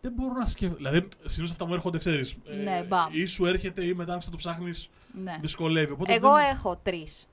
[0.00, 0.76] Δεν μπορώ να σκεφτώ.
[0.76, 2.36] Δηλαδή, συνήθως αυτά μου έρχονται, ξέρεις.
[2.64, 3.08] Ναι, μπαμ.
[3.12, 4.90] ή σου έρχεται ή μετά, αν το ψάχνεις,
[5.22, 5.38] Ναι.
[5.40, 5.92] δυσκολεύει.
[5.92, 6.48] Οπότε Εγώ δεν...
[6.50, 7.28] έχω τρεις.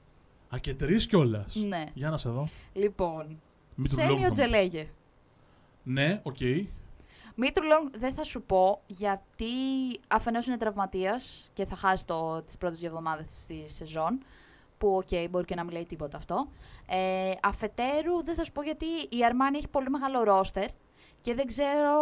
[0.55, 1.55] Α, και τρεις κιόλας.
[1.55, 1.83] Ναι.
[1.93, 2.49] Για να σε δω.
[2.73, 3.41] Λοιπόν,
[3.75, 4.31] Μην του Σέμιο λέω.
[4.31, 4.87] Τζελέγε.
[5.83, 6.37] Ναι, οκ.
[7.35, 9.45] Μήτρου Λόγκ δεν θα σου πω γιατί
[10.07, 14.19] αφενός είναι τραυματίας και θα χάσει το, τις πρώτες δύο εβδομάδες τη σεζόν.
[14.77, 16.47] Που οκ, μπορεί και να μην λέει τίποτα αυτό.
[16.89, 20.67] Ε, αφετέρου δεν θα σου πω γιατί η Αρμάνη έχει πολύ μεγάλο ρόστερ
[21.21, 21.95] και δεν ξέρω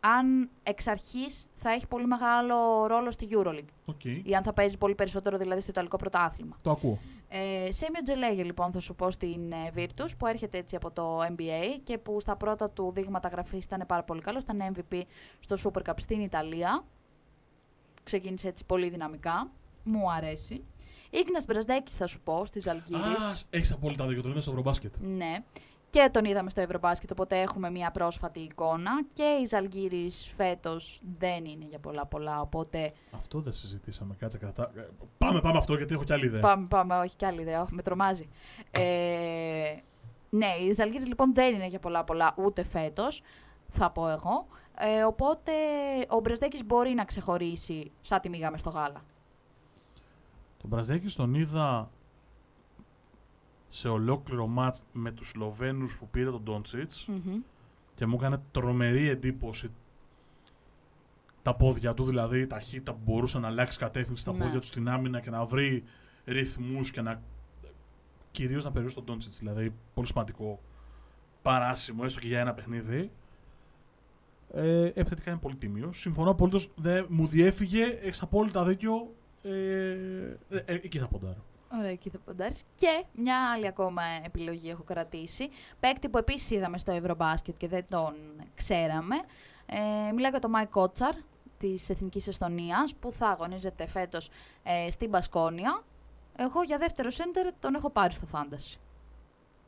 [0.00, 4.04] αν εξ αρχής θα έχει πολύ μεγάλο ρόλο στη EuroLeague οκ.
[4.04, 6.56] ή αν θα παίζει πολύ περισσότερο δηλαδή στο Ιταλικό πρωτάθλημα.
[6.62, 6.98] Το ακούω.
[7.36, 11.20] Ε, Σέμι Οτζελέγε λοιπόν θα σου πω στην ε, Virtus που έρχεται έτσι από το
[11.20, 15.02] NBA και που στα πρώτα του δείγματα γραφής ήταν πάρα πολύ καλό, ήταν MVP
[15.40, 16.84] στο Super Cup στην Ιταλία.
[18.04, 19.50] Ξεκίνησε έτσι πολύ δυναμικά.
[19.84, 20.64] Μου αρέσει.
[21.10, 23.02] Ίγκνας Μπραζντέικις θα σου πω στη Ζαλγκίρις.
[23.02, 24.22] Α, έχεις απόλυτα δίκιο.
[24.22, 24.94] Τον είδα στο Ευρωμπάσκετ.
[25.00, 25.44] Ναι.
[25.94, 28.90] Και τον είδαμε στο Ευρωμπάσκετ, οπότε έχουμε μια πρόσφατη εικόνα.
[29.12, 34.14] Και η Ζαλγκύρης φέτος δεν είναι για πολλά πολλά, οπότε Αυτό δεν συζητήσαμε.
[34.18, 34.70] Κάτσε κατά.
[34.76, 34.88] ε,
[35.18, 36.40] Πάμε, πάμε αυτό γιατί έχω κι άλλη ιδέα.
[36.40, 38.28] Πάμε, πάμε, όχι κι άλλη ιδέα, όχι, με τρομάζει.
[38.70, 38.82] Ε,
[40.30, 43.22] ναι, η Ζαλγίρις λοιπόν δεν είναι για πολλά πολλά ούτε φέτος,
[43.68, 44.46] θα πω εγώ.
[44.78, 45.52] Ε, οπότε
[46.08, 49.04] ο Μπρεσδέκης μπορεί να ξεχωρίσει σαν τη μίγα μες στο γάλα.
[50.60, 51.90] Τον Μπραζδέκη τον είδα
[53.74, 57.40] σε ολόκληρο μάτς με τους Σλοβαίνους που πήρε τον Ντόντσιτς Μμμ.
[57.94, 59.70] και μου έκανε τρομερή εντύπωση
[61.42, 64.38] τα πόδια του, δηλαδή η ταχύτητα που μπορούσε να αλλάξει κατεύθυνση στα Ναι.
[64.38, 65.84] πόδια του στην άμυνα και να βρει
[66.24, 67.22] ρυθμούς και να
[68.30, 70.60] κυρίως να περιορίσει τον Ντόντσιτς, δηλαδή πολύ σημαντικό
[71.42, 73.10] παράσημο, έστω και για ένα παιχνίδι.
[74.52, 75.92] Ε, επιθετικά είναι πολύ τίμιο.
[75.92, 76.70] Συμφωνώ απολύτως.
[77.08, 79.14] Μου διέφυγε, έχεις απόλυτα δίκιο.
[79.42, 79.50] Ε,
[80.48, 81.44] ε, ε, εκεί θα ποντάρω.
[81.78, 82.62] Ωραία, εκεί θα ποντάρεις.
[82.74, 85.48] Και μια άλλη ακόμα επιλογή έχω κρατήσει.
[85.80, 88.14] Παίκτη που επίσης είδαμε στο Ευρωμπάσκετ και δεν τον
[88.54, 89.16] ξέραμε.
[89.66, 91.14] Ε, μιλάω για τον Μάικ Κότσαρ
[91.58, 94.30] της Εθνικής Εστονίας που θα αγωνίζεται φέτος
[94.62, 95.82] ε, στην Μπασκόνια.
[96.36, 98.78] Εγώ για δεύτερο σέντερ τον έχω πάρει στο Fantasy.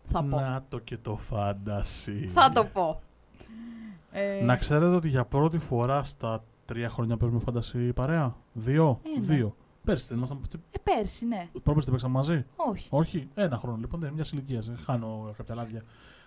[0.08, 0.40] Θα πω.
[0.40, 2.30] Να το και το fantasy.
[2.34, 3.00] Θα το πω.
[4.10, 8.36] Ε, Να ξέρετε ότι για πρώτη φορά στα τρία χρόνια παίζουμε φάντασι παρέα.
[8.52, 9.00] Δύο.
[9.04, 9.24] Ε, ναι.
[9.24, 9.56] Δύο.
[9.86, 10.40] Πέρσι δεν ήμασταν.
[10.70, 11.48] Ε, πέρσι, ναι.
[11.52, 12.86] Πρόπερσι δεν παίξαμε μαζί; Όχι.
[12.90, 13.28] Όχι.
[13.34, 13.98] Ένα χρόνο λοιπόν.
[14.00, 14.70] Δεν είναι μιας ηλικίας.
[14.84, 15.82] Χάνω κάποια λάδια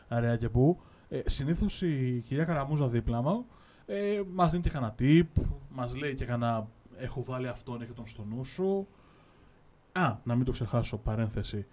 [0.07, 0.80] αραιά και πού.
[1.10, 3.45] Ε, Συνήθως η κυρία Καραμούζα δίπλα μου
[3.86, 5.24] ε, μας δίνει και κανένα tip.
[5.70, 6.68] Μας λέει και κανένα.
[6.97, 8.88] Έχω βάλει αυτόν, έχει τον στο νου σου.
[9.91, 11.66] Α, να μην το ξεχάσω, παρένθεση.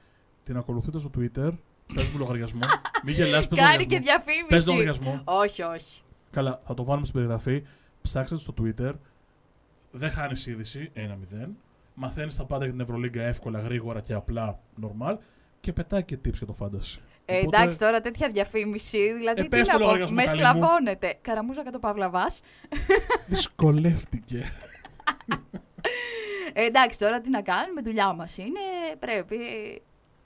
[0.44, 1.50] Την ακολουθείτε στο Twitter.
[1.94, 2.60] Πες μου λογαριασμό.
[3.04, 4.24] μην γελάς, πες Κάνει και λογαριασμό.
[4.24, 4.46] διαφήμιση.
[4.48, 5.20] Πες λογαριασμό.
[5.24, 6.02] Όχι, όχι.
[6.30, 7.62] Καλά, θα το βάλουμε στην περιγραφή.
[8.02, 8.92] Ψάξτε το στο Twitter.
[9.90, 11.48] Δεν χάνεις είδηση, 1-0.
[11.98, 15.16] Μαθαίνεις τα πάντα για την Ευρωλίγκα εύκολα, γρήγορα και απλά, normal.
[15.60, 16.98] Και πετάει και tips για το fantasy.
[17.24, 19.12] Ε, Οπότε- εντάξει, τώρα τέτοια διαφήμιση.
[19.12, 20.46] Δηλαδή, Ε, τι πες να το πω, λογαριασμό, μες καλή μου.
[20.48, 21.18] σκλαβώνεται.
[21.20, 22.10] Καραμούζα κατά παύλα
[23.26, 24.52] Δυσκολεύτηκε.
[26.52, 28.60] Ε, εντάξει, τώρα τι να κάνουμε, δουλειά μας είναι.
[28.98, 29.38] Πρέπει,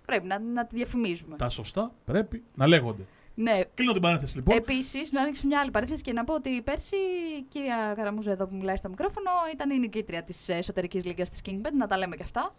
[0.07, 1.37] πρέπει να, να τη διαφημίζουμε.
[1.37, 3.03] τα σωστά πρέπει να λέγονται.
[3.35, 3.53] Ναι.
[3.75, 4.57] Κλείνω την παρένθεση λοιπόν.
[4.57, 6.97] Επίσης, να ανοίξω μια άλλη παρένθεση και να πω ότι πέρσι
[7.39, 11.41] η κυρία Καραμούζα εδώ που μιλάει στο μικρόφωνο ήταν η νικήτρια της εσωτερικής λίγα της
[11.47, 11.73] Kingbet.
[11.77, 12.55] Να τα λέμε και αυτά.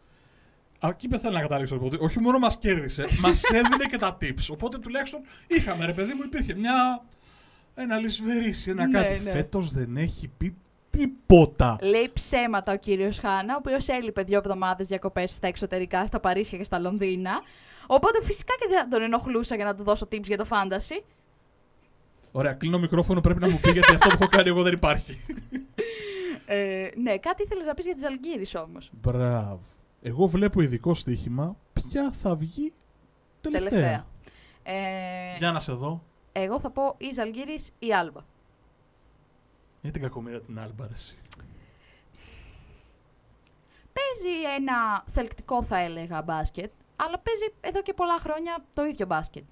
[0.84, 1.80] Εκεί δεν θέλω να καταλήξω.
[1.82, 4.47] Ότι όχι μόνο μας κέρδισε, μας έδινε και τα tips.
[4.51, 7.03] Οπότε τουλάχιστον είχαμε, ρε παιδί μου, υπήρχε μια.
[7.76, 9.24] Ένα λησβερίσι, ένα Ναι, κάτι.
[9.24, 9.32] ναι.
[9.32, 10.55] Φέτος δεν έχει πει
[10.92, 11.78] τίποτα.
[11.82, 16.58] Λέει ψέματα ο κύριος Χάνα, ο οποίος έλειπε δύο εβδομάδες διακοπές στα εξωτερικά, στα Παρίσια
[16.58, 17.42] και στα Λονδίνα.
[17.88, 21.04] Οπότε φυσικά και δεν τον ενοχλούσα για να του δώσω tips για το fantasy.
[22.32, 25.26] Ωραία, κλείνω μικρόφωνο, πρέπει να μου πει γιατί αυτό που έχω κάνει εγώ δεν υπάρχει.
[26.46, 28.89] Ε, ναι, κάτι ήθελες να πεις για τις Αλγύρε όμως.
[29.02, 29.60] Μπράβο.
[30.02, 31.56] Εγώ βλέπω ειδικό στοίχημα.
[31.74, 32.74] Ποια θα βγει
[33.42, 33.70] τελευταία.
[33.70, 34.06] Τελευταία.
[34.64, 36.04] Ε, Για να σε δω.
[36.32, 38.22] Εγώ θα πω ή Ζαλγκύρη ή Άλμπα.
[39.82, 41.18] Για την κακομοίρα την Άλμπα, ρε εσύ.
[43.94, 49.44] Παίζει ένα θελκτικό, θα έλεγα, μπάσκετ, αλλά παίζει εδώ και πολλά χρόνια το ίδιο μπάσκετ.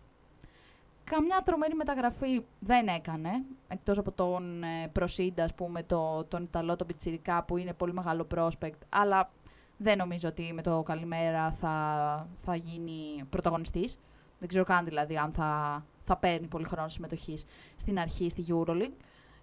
[1.03, 3.29] Καμιά τρομερή μεταγραφή δεν έκανε,
[3.67, 7.93] εκτός από τον ε, Προσίντα, ας πούμε, το, τον Ιταλό, τον Πιτσιρικά, που είναι πολύ
[7.93, 9.31] μεγάλο prospect, αλλά
[9.77, 13.99] δεν νομίζω ότι με το καλημέρα θα, θα γίνει πρωταγωνιστής.
[14.39, 17.45] Δεν ξέρω καν δηλαδή αν θα, θα παίρνει πολύ χρόνο συμμετοχής
[17.77, 18.91] στην αρχή στη EuroLeague.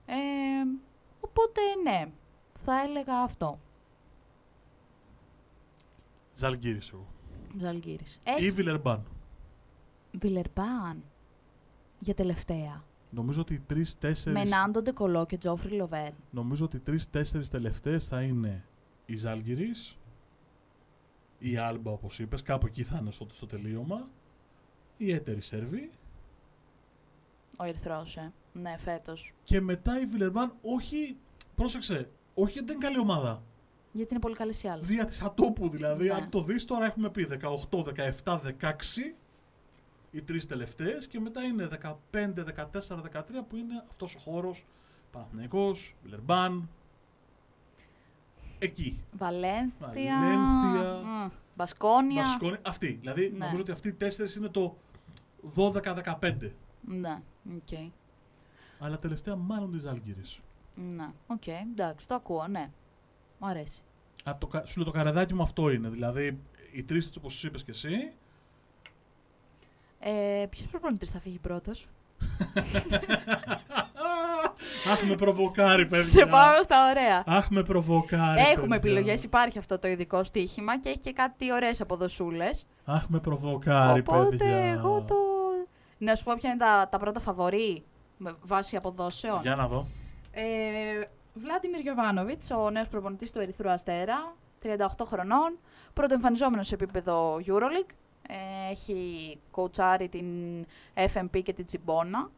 [0.07, 0.15] Ε,
[1.21, 2.11] οπότε ναι,
[2.59, 3.59] θα έλεγα αυτό.
[6.35, 7.07] Ζαλγκύρη εγώ.
[7.61, 8.15] Ζαλγκύρης.
[8.15, 9.03] Ή Έχει Βιλερμπάν.
[10.13, 11.03] Βιλερμπάν
[11.99, 12.85] για τελευταία.
[13.11, 14.37] Νομίζω ότι οι τρει-τέσσερι.
[14.37, 16.13] Με Νάντο Ντεκολό και Τζόφρι Λοβέρ.
[16.31, 18.65] Νομίζω ότι οι τρει-τέσσερι τελευταίες θα είναι
[19.07, 19.71] η Ζάλγκυρη,
[21.39, 24.09] η Άλμπα όπως είπες, κάπου εκεί θα είναι στο, στο τελείωμα.
[24.97, 25.91] Η έτερη Σέρβη.
[27.57, 28.33] Ο Ερυθρός, ε.
[28.61, 29.33] Ναι, φέτος.
[29.45, 31.17] Και μετά η Βιλερμπάν, όχι.
[31.55, 33.43] Πρόσεξε, όχι γιατί δεν είναι καλή ομάδα.
[33.93, 34.85] Γιατί είναι πολύ καλή η άλλη.
[34.85, 36.07] Δια της ατόπου δηλαδή.
[36.07, 36.15] Ναι.
[36.15, 37.29] Αν το δεις τώρα έχουμε πει
[37.71, 37.83] 18,
[38.25, 39.15] 17, 16.
[40.11, 41.69] Οι τρεις τελευταίες και μετά είναι
[42.13, 44.67] 15, 14, 13 που είναι αυτός ο χώρος.
[45.11, 46.69] Παναθηναϊκός, Βιλερμπάν.
[48.59, 48.99] Εκεί.
[49.13, 49.73] Βαλένθια.
[49.79, 51.01] Βαλένθια.
[51.05, 52.23] μ, Μπασκόνια.
[52.23, 52.99] Μπασκόνη, αυτή.
[53.01, 53.45] Δηλαδή Ναι.
[53.45, 54.77] νομίζω ότι αυτοί οι τέσσερις είναι το
[55.55, 56.53] 12-15.
[56.81, 57.23] Ναι,
[57.57, 57.79] οκ.
[58.79, 60.23] Αλλά τελευταία μάλλον της Ζάλγκιρι.
[60.97, 62.71] Ναι, οκ, εντάξει, το ακούω, ναι.
[63.39, 63.83] Μου αρέσει.
[64.39, 65.89] το, κα- σου λέω το καρεδάκι μου αυτό είναι.
[65.89, 66.39] Δηλαδή
[66.73, 68.13] οι τρεις όπως είπες και εσύ.
[70.01, 71.87] Ε, Ποιος προπονητή θα φύγει πρώτος;
[74.93, 76.11] Αχ, με προβοκάρει, παιδιά.
[76.21, 77.23] Σε πάμε στα ωραία.
[77.27, 78.41] Αχ, με προβοκάρει.
[78.41, 78.77] Έχουμε παιδιά.
[78.77, 82.67] επιλογές, υπάρχει αυτό το ειδικό στοίχημα και έχει και κάτι ωραίες αποδοσούλες.
[82.85, 84.57] Αχ, με προβοκάρει, Οπότε παιδιά.
[84.57, 85.15] εγώ το.
[85.99, 87.85] Να σου πω ποια είναι τα, τα πρώτα φαβορή;
[88.17, 89.41] Με βάση αποδόσεων.
[89.43, 89.87] Για να δω.
[90.33, 91.05] Ε,
[91.35, 95.59] Βλάντιμιρ Γιωβάνοβιτς, ο νέος προπονητής του Ερυθρού Αστέρα, 38 χρονών,
[95.93, 97.95] πρωτοεμφανιζόμενος σε επίπεδο Euroleague.
[98.29, 100.27] Ε, έχει κοουτσάρει την
[100.95, 102.31] FMP και την Τσιμπόνα.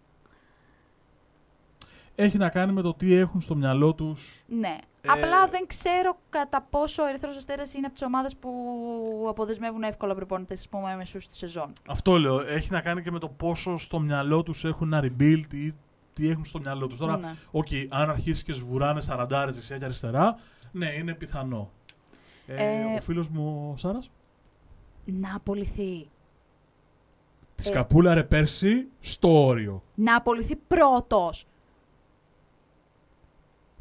[2.15, 4.45] Έχει να κάνει με το τι έχουν στο μυαλό τους.
[4.47, 4.79] Ναι.
[5.01, 8.51] Ε, Απλά δεν ξέρω κατά πόσο ο Ερυθρός Αστέρας είναι από τις ομάδες που
[9.29, 11.73] αποδεσμεύουν εύκολα προπονητές, ας πούμε, μεσούσης της σεζόν.
[11.89, 12.41] Αυτό λέω.
[12.41, 15.75] Έχει να κάνει και με το πόσο στο μυαλό τους έχουν ένα rebuild ή
[16.13, 16.99] τι έχουν στο μυαλό τους.
[16.99, 17.35] Τώρα, Ναι.
[17.51, 20.39] οκ, αν αρχίσεις και σβουράνε 40 δεξιά και αριστερά,
[20.73, 21.71] ναι, είναι πιθανό.
[22.47, 24.11] Ε, Ε, ο φίλος μου ο Σάρας;
[25.05, 26.09] Να απολυθεί.
[27.55, 27.73] Τη ε.
[27.73, 29.83] καπούλαρε πέρσι στο όριο.
[29.95, 31.47] Να απολυθεί πρώτος.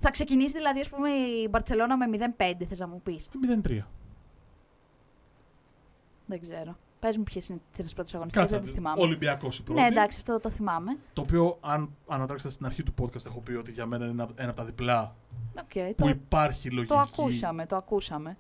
[0.07, 3.27] Θα ξεκινήσει δηλαδή, ας πούμε, η Μπαρτσελώνα με 0-5, θες να μου πεις.
[3.67, 3.79] 0-3.
[6.25, 6.77] Δεν ξέρω.
[6.99, 8.55] Πες μου ποιες είναι τις πρώτες αγωνιστικές, Κάτσε.
[8.55, 9.01] δεν τις θυμάμαι.
[9.01, 9.81] Ολυμπιακός η πρώτη.
[9.81, 10.97] Ναι, εντάξει, αυτό το θυμάμαι.
[11.13, 14.29] Το οποίο, αν ανατρέξετε στην αρχή του podcast, έχω πει ότι για μένα είναι ένα,
[14.35, 15.15] ένα από τα διπλά
[15.55, 16.93] Okay, που το, υπάρχει λογική.
[16.93, 18.37] το ακούσαμε, το ακούσαμε.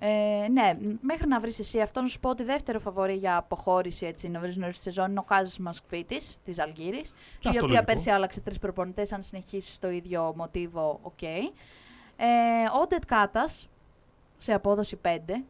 [0.00, 4.06] Ε, ναι, μέχρι να βρεις εσύ αυτό, να σου πω ότι δεύτερο φαβορή για αποχώρηση
[4.06, 7.66] έτσι, νωρίς νωρίς στη σεζόν είναι ο Καζίς Μαξβίτις της Ζαλγκίρις, Και η αυτό οποία
[7.66, 7.84] λογικό.
[7.84, 11.22] πέρσι άλλαξε τρεις προπονητές, αν συνεχίσεις στο ίδιο μοτίβο, οκ.
[11.22, 11.46] Ε,
[12.82, 13.68] ο Οντέντ Κάτας,
[14.38, 15.44] σε απόδοση 5,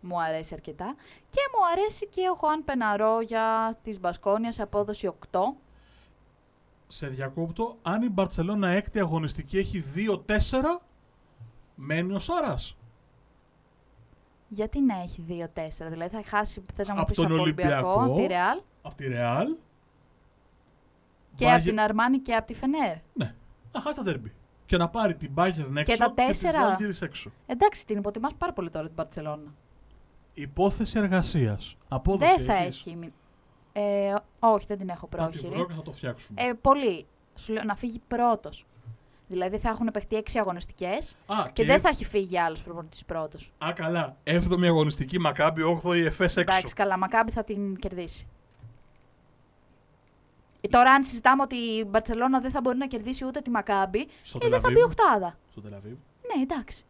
[0.00, 0.94] μου αρέσει αρκετά.
[1.30, 5.40] Και μου αρέσει και ο Χοάν Πεναρόγια της Μπασκόνιας σε απόδοση 8.
[6.86, 10.80] Σε διακόπτω, αν η Μπαρτσελώνα έκτη αγωνιστική έχει 2-4,
[11.74, 12.74] μένει ο Σάρας.
[14.52, 17.88] Γιατί να έχει 2-4, δηλαδή θα χάσει, θες να μου Από πεις, τον από Ολυμπιακό,
[17.88, 18.10] Ολυμπιακό.
[18.10, 19.46] από τη Ρεάλ Από τη Ρεάλ.
[21.34, 22.96] και Bayern- από την Αρμάνη και από τη Φενέρ.
[23.12, 23.34] Ναι,
[23.72, 24.32] να χάσει τα δέρμπι.
[24.66, 26.58] Και να πάρει την Bayern έξω τα και τη τέσσερα.
[26.60, 27.30] Ζάλγκιρις έξω.
[27.46, 29.54] Εντάξει, την υποτιμάς πάρα πολύ τώρα την Παρσελόνα.
[30.34, 31.76] Υπόθεση εργασίας.
[31.88, 32.78] Απόδοση Δεν θα έχεις.
[32.86, 32.96] έχει.
[32.96, 33.12] μη-
[33.72, 35.54] Ε, όχι, δεν την έχω Θα τη πρόχειρη.
[35.54, 36.42] βρω και θα το φτιάξουμε.
[36.42, 37.06] Ε, πολύ.
[37.34, 38.66] Σου λέω να φύγει πρώτος.
[39.30, 43.52] Δηλαδή θα έχουν παιχτεί 6 αγωνιστικές Α, και, δεν θα έχει φύγει άλλος προπονητής πρώτος.
[43.58, 44.16] Α, καλά.
[44.24, 46.56] 7η αγωνιστική Μακάμπι, 8η Εφές έξω.
[46.56, 48.26] Εντάξει, καλά, Μακάμπι θα την κερδίσει.
[50.60, 54.08] Ε, Τώρα, αν συζητάμε ότι η Μπαρσελόνα δεν θα μπορεί να κερδίσει ούτε τη Μακάμπι,
[54.22, 54.74] Στο ε, δεν θα Τελαβίβ.
[54.74, 55.38] μπει οχτάδα.
[55.50, 55.96] Στο Τελαβίβ.
[56.34, 56.84] Ναι, εντάξει.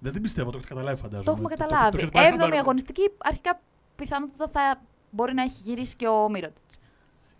[0.00, 1.24] Δεν την πιστεύω, το έχετε καταλάβει φαντάζομαι.
[1.24, 1.96] Το έχουμε το καταλάβει.
[1.96, 2.60] έχετε πάρει Έβδομη χαμπάρι.
[2.60, 3.60] αγωνιστική, αρχικά
[3.96, 6.70] πιθανότατα θα μπορεί να έχει γυρίσει και ο Μίροτιτς.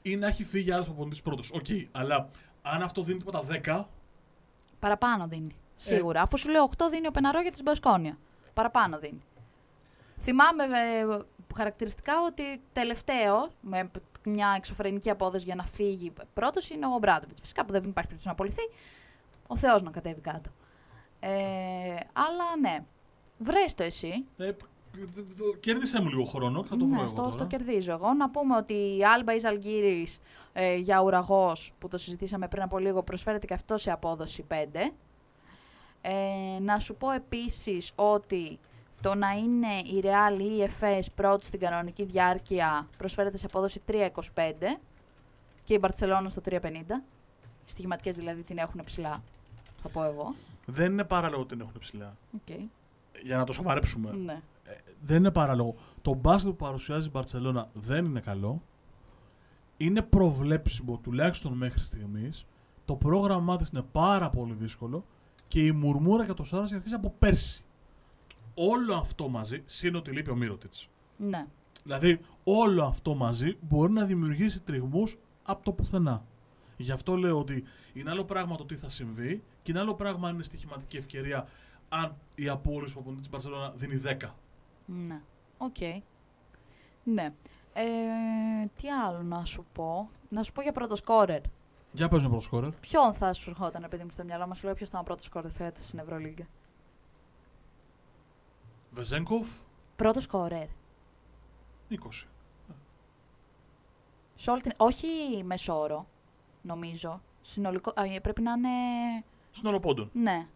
[0.03, 1.51] Ή να έχει φύγει άλλος προπονητής πρώτος.
[1.55, 2.29] Οκ, αλλά
[2.75, 3.85] αν αυτό δίνει τίποτα 10,
[4.79, 5.51] Παραπάνω δίνει.
[5.53, 5.55] Ε.
[5.77, 6.21] Σίγουρα.
[6.23, 8.19] Αφού σου λέω 8 δίνει ο Πεναρόγια τη Μπασκόνια.
[8.55, 9.21] Παραπάνω δίνει.
[10.21, 11.07] Θυμάμαι ε,
[11.57, 13.91] χαρακτηριστικά ότι τελευταίο, με
[14.25, 17.37] μια εξωφρενική απόδοση για να φύγει πρώτος, είναι ο Ομπράντοβιτς.
[17.41, 18.63] Φυσικά που δεν υπάρχει περίπτωση να απολυθεί.
[19.47, 20.51] Ο Θεός να κατέβει κάτω.
[21.21, 21.31] Ε,
[22.13, 22.85] αλλά ναι.
[23.39, 24.25] Βρες το εσύ.
[24.39, 24.76] ε, π- δ- δ-
[25.61, 27.33] κέρδισε μου λίγο χρόνο και θα το βρω ναι, εγώ στο, τώρα.
[27.33, 28.13] στο κερδίζω εγώ.
[28.13, 30.21] Να πούμε ότι η Άλμπα Ιζαλγκύρης
[30.53, 34.55] ε, για ουραγός που το συζητήσαμε πριν από λίγο προσφέρεται και αυτό σε απόδοση 5.
[36.01, 38.59] Ε, να σου πω επίσης ότι
[39.01, 43.83] το να είναι η Real ή η ΕΦΕΣ πρώτη στην κανονική διάρκεια προσφέρεται σε απόδοση
[43.89, 44.11] 3,25
[45.65, 46.59] και η Μπαρτσελώνα στο 3,50.
[47.67, 49.23] Οι στοιχηματικές δηλαδή την έχουν ψηλά,
[49.83, 50.35] θα πω εγώ.
[50.67, 52.17] Δεν είναι παράλογο ότι την έχουν ψηλά.
[52.37, 52.61] Okay.
[53.23, 54.13] Για να το σοβαρέψουμε.
[54.13, 54.41] Ναι.
[54.67, 55.75] Ε, δεν είναι παράλογο.
[56.03, 58.63] Το μπάσκετ που παρουσιάζει η Μπαρσελόνα δεν είναι καλό.
[59.77, 62.47] Είναι προβλέψιμο τουλάχιστον μέχρι στιγμής.
[62.85, 65.05] Το πρόγραμμά της είναι πάρα πολύ δύσκολο
[65.49, 67.65] και η μουρμούρα για το Σάρας έχει αρχίσει από πέρσι.
[68.55, 70.89] Όλο αυτό μαζί, σύν ότι λείπει ο Μύρωτιτς.
[71.17, 71.47] ναι.
[71.83, 76.25] Δηλαδή, όλο αυτό μαζί μπορεί να δημιουργήσει τριγμούς από το πουθενά.
[76.77, 80.29] Γι' αυτό λέω ότι είναι άλλο πράγμα το τι θα συμβεί και είναι άλλο πράγμα
[80.29, 81.47] αν είναι στοιχηματική ευκαιρία
[81.89, 84.29] αν η απόλυση που απονεί τη Μπαρσελόνα δίνει 10.
[84.87, 85.21] Ναι.
[85.59, 85.77] Οκ.
[87.05, 87.33] Ναι.
[87.73, 87.85] Ε,
[88.81, 91.41] τι άλλο να σου πω; Να σου πω για πρώτο σκόρερ.
[91.93, 92.71] Για πες με πρώτο σκόρερ.
[92.71, 95.51] Ποιον θα σου ερχόταν, επειδή μου στο μυαλό μας, λέω ποιος ήταν ο πρώτο σκόρερ
[95.51, 96.47] φέτος στην Ευρωλίγκα;
[98.91, 99.49] Βεζέγκοφ,
[99.97, 100.67] Πρώτο σκόρερ.
[101.91, 102.27] 20.
[104.35, 104.73] Σε όλη την...
[104.77, 105.07] Όχι
[105.45, 106.07] μεσόωρο,
[106.63, 107.21] νομίζω.
[107.43, 107.93] Συνολικό...
[107.97, 108.69] Α, ε, πρέπει να είναι.
[109.51, 110.11] Σύνολο πόντων.
[110.13, 110.47] Ναι.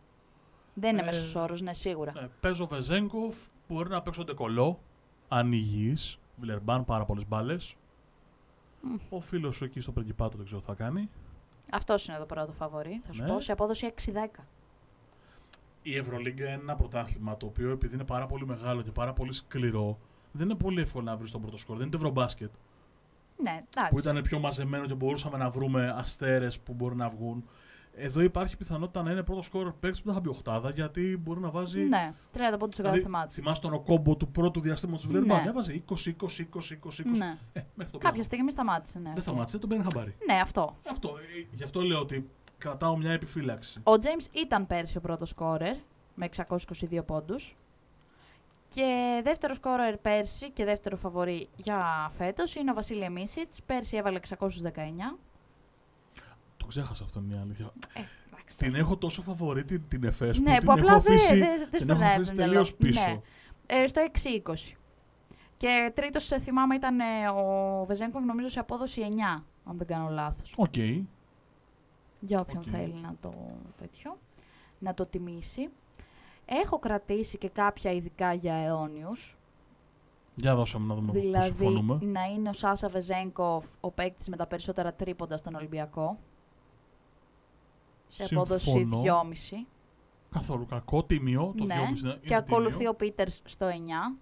[0.74, 2.12] Δεν είναι Ε, μέσος όρος, ναι, σίγουρα.
[2.16, 3.36] Ε, παίζω Βεζέγκοφ,
[3.74, 4.80] μπορεί να παίξω ντεκολό,
[5.28, 6.18] αν υγιής.
[6.36, 7.74] Βιλερμπάν, πάρα πολλές μπάλες.
[8.82, 8.94] Μμ.
[9.08, 11.10] Ο φίλος σου εκεί στο πριγκιπάτο δεν ξέρω τι θα κάνει.
[11.72, 13.00] Αυτός είναι το πρώτο φαβορή.
[13.06, 13.28] Θα σου Ναι.
[13.28, 14.44] πω σε απόδοση 6-10.
[15.82, 19.32] Η Ευρωλίγκα είναι ένα πρωτάθλημα το οποίο επειδή είναι πάρα πολύ μεγάλο και πάρα πολύ
[19.32, 19.98] σκληρό,
[20.32, 21.76] δεν είναι πολύ εύκολο να βρεις τον πρώτο σκορ.
[21.76, 22.50] Δεν είναι το Ευρωμπάσκετ
[23.36, 23.90] Ναι, εντάξει.
[23.92, 27.44] που ήταν πιο μαζεμένο και μπορούσαμε να βρούμε αστέρες που μπορεί να βγουν.
[27.94, 31.40] Εδώ υπάρχει πιθανότητα να είναι πρώτος σκορ παίκτης που δεν θα μπει οχτάδα γιατί μπορεί
[31.40, 31.80] να βάζει.
[31.80, 33.34] Ναι, 30 πόντους σε κάθε Δηλαδή, θεμάτι.
[33.34, 35.42] θυμάσαι τον Οκόμπο του πρώτου διαστήματος του Βιλερμπάν.
[35.42, 35.48] Ναι.
[35.48, 37.16] Έβαζε 20, 20, 20, 20, 20.
[37.16, 37.38] Ναι.
[37.52, 38.24] Ε, μέχρι το Κάποια πλέον.
[38.24, 39.10] στιγμή σταμάτησε, ναι.
[39.14, 40.14] Δεν σταμάτησε, τον παίρνει χαμπάρι.
[40.26, 40.76] Ναι, αυτό.
[40.90, 43.80] Αυτό, ε, γι' αυτό λέω ότι κρατάω μια επιφύλαξη.
[43.84, 45.76] Ο James ήταν πέρσι ο πρώτος σκόρερ
[46.14, 47.56] με 622 πόντους.
[48.74, 53.62] Και δεύτερο σκόρερ πέρσι και δεύτερο φαβορή για φέτος είναι ο Βασίλιε Μίτσιτς.
[53.66, 55.18] Πέρσι έβαλε 619.
[56.74, 57.72] Το ξέχασα αυτό είναι η αλήθεια.
[57.94, 58.00] Ε,
[58.32, 58.56] εντάξει.
[58.56, 61.38] Την έχω τόσο φαβορή την, την ΕΦΕΣ ναι, που που την απλά έχω δεν αφήσει,
[61.38, 62.50] δεν- δεν την σου έχω περνάει αφήσει από το μυαλό.
[62.52, 63.10] τελείως πίσω.
[63.10, 63.82] Ναι.
[63.82, 64.76] Ε, στο 6-20.
[65.56, 70.08] Και τρίτος, ε, θυμάμαι, ήταν ε, ο Βεζένκοφ, νομίζω, σε απόδοση 9, αν δεν κάνω
[70.08, 70.54] λάθος.
[70.56, 70.76] Οκ.
[72.20, 72.68] Για όποιον Οκ.
[72.70, 73.32] θέλει να το
[73.78, 74.18] τέτοιο,
[74.78, 75.68] να το τιμήσει.
[76.46, 79.36] Έχω κρατήσει και κάποια ειδικά για αιώνιους.
[80.34, 81.98] Για δώσε μας να δούμε πού δηλαδή συμφωνούμε.
[82.02, 86.18] να είναι ο Σάσα Βεζένκοφ ο παίκτης με τα περισσότερα τρίποντα στον Ολυμπιακό.
[88.10, 89.02] Σε απόδοση Συμφωνώ.
[89.02, 89.66] 2,5.
[90.30, 91.54] Καθόλου κακό, τίμιο.
[91.58, 91.74] Το ναι.
[91.94, 92.90] 2,5 είναι Και ακολουθεί τίμιο.
[92.90, 94.18] ο Πίτερς στο 9.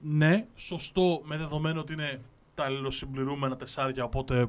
[0.00, 2.20] Ναι, σωστό με δεδομένο ότι είναι
[2.54, 4.46] τα αλληλοσυμπληρούμενα τεσσάρια, οπότε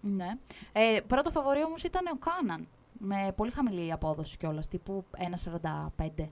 [0.00, 0.38] Ναι.
[0.72, 2.68] Ε, πρώτο φαβορή όμως ήταν ο Κάναν.
[3.02, 6.30] Με πολύ χαμηλή απόδοση κιόλας, τύπου 1,45.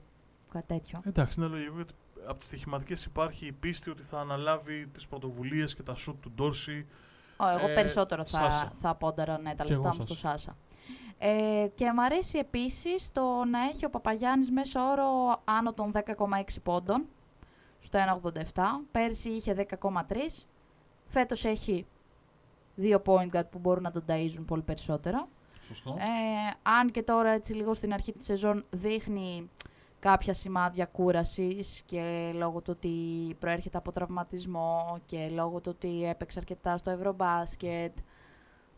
[0.51, 1.01] Κάτι τέτοιο.
[1.05, 1.93] εντάξει, είναι λογικό γιατί
[2.27, 6.31] από τις στοιχηματικές υπάρχει η πίστη ότι θα αναλάβει τις πρωτοβουλίες και τα σουτ του
[6.31, 6.85] Ντόρση.
[7.39, 8.71] Ω, εγώ Ε, περισσότερο θα, Σάσα.
[8.79, 10.37] θα πόνταρα ναι, τα Κι εγώ λεφτά μου στο Σάσα.
[10.37, 10.55] Σάσα.
[11.17, 16.03] Ε, και μου αρέσει επίσης το να έχει ο Παπαγιάννης μέσω όρο άνω των 10,6
[16.63, 17.05] πόντων
[17.79, 18.41] στο 1,87.
[18.91, 20.45] Πέρσι είχε 10,3.
[21.05, 21.85] Φέτος έχει
[22.75, 25.27] δύο point guard που μπορούν να τον ταΐζουν πολύ περισσότερο.
[25.61, 25.95] Σωστό.
[25.99, 29.49] Ε, αν και τώρα έτσι λίγο στην αρχή της σεζόν δείχνει
[29.99, 32.89] κάποια σημάδια κούρασης και λόγω του ότι
[33.39, 37.97] προέρχεται από τραυματισμό και λόγω του ότι έπαιξε αρκετά στο Ευρωμπάσκετ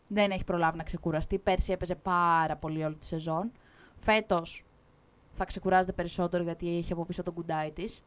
[0.06, 1.38] δεν έχει προλάβει να ξεκουραστεί.
[1.38, 3.50] Πέρσι έπαιζε πάρα πολύ όλη τη σεζόν.
[3.98, 4.64] Φέτος
[5.32, 8.02] θα ξεκουράζεται περισσότερο γιατί είχε από πίσω τον κουντάι της.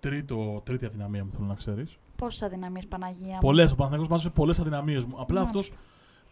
[0.00, 1.98] Τρίτο, τρίτη αδυναμία μου θέλω να ξέρεις.
[2.16, 3.38] Πόσες αδυναμίες Παναγία μου.
[3.40, 3.72] Πολλές.
[3.72, 5.14] Ο Παναθηναϊκός μάζεψε πολλές αδυναμίες μου.
[5.20, 5.58] Απλά Μάλιστα.
[5.58, 5.78] αυτός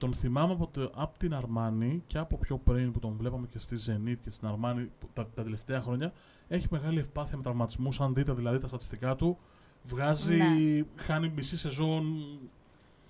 [0.00, 3.58] τον θυμάμαι από, το, από την Αρμάνη και από πιο πριν που τον βλέπαμε και
[3.58, 6.12] στη Zenit και στην Αρμάνη που τα, τα τελευταία χρόνια.
[6.48, 8.00] Έχει μεγάλη ευπάθεια με τραυματισμούς.
[8.00, 9.38] Αν δείτε δηλαδή τα στατιστικά του,
[9.84, 10.84] βγάζει, Ναι.
[10.96, 12.04] χάνει μισή σεζόν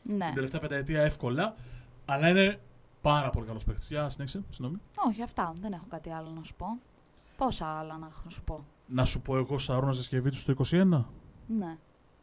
[0.03, 0.25] Ναι.
[0.27, 1.55] την τελευταία πενταετία εύκολα.
[2.05, 2.61] Αλλά είναι
[3.01, 3.89] πάρα πολύ καλός παίκτης.
[3.89, 4.81] Για συνέχισε, συγγνώμη.
[5.09, 5.53] Όχι, αυτά.
[5.61, 6.67] Δεν έχω κάτι άλλο να σου πω.
[7.37, 8.65] Πόσα άλλα να έχω να σου πω.
[8.87, 11.05] Να σου πω εγώ Σαρούνα Ζεσκεβίτσου στο 21.
[11.47, 11.77] Ναι.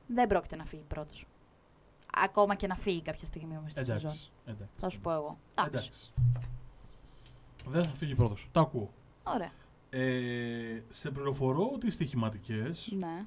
[0.07, 1.25] Δεν πρόκειται να φύγει πρώτος.
[2.15, 3.97] Ακόμα και να φύγει κάποια στιγμή όμως στη σεζόν.
[3.99, 4.31] Εντάξει.
[4.45, 4.71] εντάξει.
[4.79, 5.37] Θα σου πω εγώ.
[5.53, 5.77] Εντάξει.
[5.77, 6.11] Εντάξει.
[7.65, 8.47] Δεν θα φύγει πρώτος.
[8.51, 8.89] Το ακούω.
[9.23, 9.51] Ωραία.
[9.89, 13.25] Ε, σε πληροφορώ ότι οι στοιχηματικές Ναι.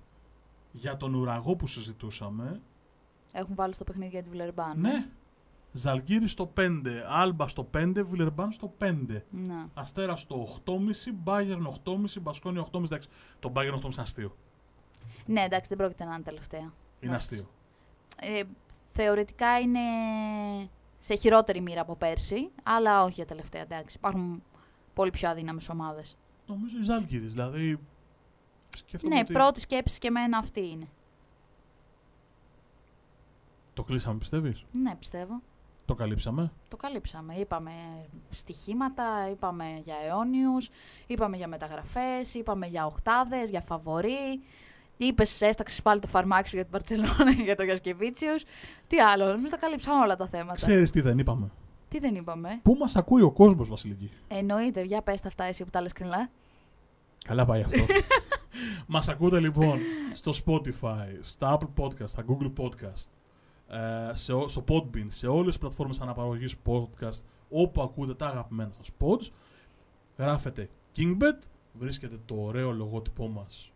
[0.73, 2.61] για τον ουραγό που συζητούσαμε.
[3.33, 4.81] Έχουν βάλει στο παιχνίδι για τη Βιλερμπάν.
[4.81, 5.07] Ναι.
[5.73, 9.23] Ζαλγκύρι στο 5, Άλμπα στο 5, Βιλερμπάν στο 5.
[9.31, 9.67] Ναι.
[9.75, 12.85] Αστέρα στο 8,5, Μπάγερν 8,5, Μπασκόνι 8,5.
[12.85, 13.09] Εντάξει,
[13.41, 14.37] το Μπάγερν 8,5 είναι αστείο.
[15.27, 16.61] Ναι, εντάξει, δεν πρόκειται να είναι τελευταία.
[16.61, 17.35] Είναι Εντάξει.
[17.35, 17.51] αστείο.
[18.21, 18.43] Ε,
[19.03, 19.81] θεωρητικά είναι
[20.99, 23.61] σε χειρότερη μοίρα από πέρσι, αλλά όχι για τελευταία.
[23.63, 24.43] Εντάξει, υπάρχουν
[24.95, 26.17] πολύ πιο αδύναμες ομάδες.
[26.47, 27.79] Νομίζω η Ζάλγκυρη, δηλαδή.
[28.77, 30.89] Σκέφτομαι Ναι, ότι πρώτη σκέψη και εμένα αυτή είναι.
[33.75, 35.41] Το κλείσαμε, πιστεύεις; Ναι, πιστεύω.
[35.85, 37.35] Το καλύψαμε; Το καλύψαμε.
[37.35, 37.73] Είπαμε
[38.31, 40.71] στοιχήματα, είπαμε για αιώνιους,
[41.07, 44.43] είπαμε για μεταγραφές, είπαμε για οχτάδες, για φαβορή.
[45.07, 48.35] Είπες, έσταξες πάλι το φαρμάκι σου για την Παρσελόνα για το Γιασκεβίτσιου.
[48.87, 50.55] Τι άλλο, εμείς τα καλύψαμε όλα τα θέματα.
[50.55, 51.51] Ξέρεις τι δεν είπαμε;
[51.89, 55.65] Τι δεν είπαμε; Πού μας ακούει ο κόσμος, Βασιλική; Εννοείται, για πες τα αυτά εσύ
[55.65, 56.31] που τα λες κρυλά.
[57.25, 57.85] Καλά πάει αυτό.
[58.87, 59.79] Μας ακούτε λοιπόν
[60.13, 63.09] στο Spotify, στα Apple Podcast, στα Google Podcast,
[63.69, 67.21] ε, σε, ό- στο Podbean, σε όλες τις πλατφόρμες αναπαραγωγής podcast,
[67.51, 69.33] όπου ακούτε τα αγαπημένα σας pods.
[70.19, 71.39] γράφετε KingBet,
[71.73, 73.73] βρίσκετε το ωραίο λογότυπό μας,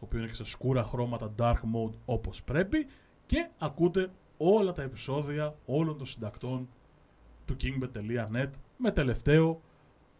[0.00, 2.86] το οποίο είναι και σε σκούρα χρώματα dark mode όπως πρέπει
[3.26, 6.68] και ακούτε όλα τα επεισόδια όλων των συντακτών
[7.44, 9.60] του kingbet.net με τελευταίο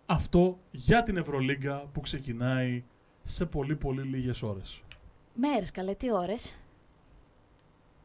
[0.06, 2.84] αυτό για την Ευρωλίγκα που ξεκινάει
[3.22, 4.82] σε πολύ πολύ λίγες ώρες.
[5.34, 6.54] Μέρες, καλέ, τι ώρες;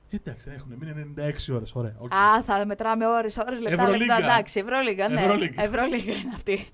[0.10, 1.96] Εντάξει, έχουν μείνει 96 ώρες, ωραία.
[2.02, 2.16] Okay.
[2.16, 4.18] Α, θα μετράμε ώρες, ώρες, λεπτά, Ευρωλίγκα.
[4.20, 5.22] λεπτά, εντάξει, Ευρωλίγκα, ναι.
[5.22, 5.64] Ευρωλίγκα.
[5.64, 6.68] Ευρωλίγκα είναι αυτή.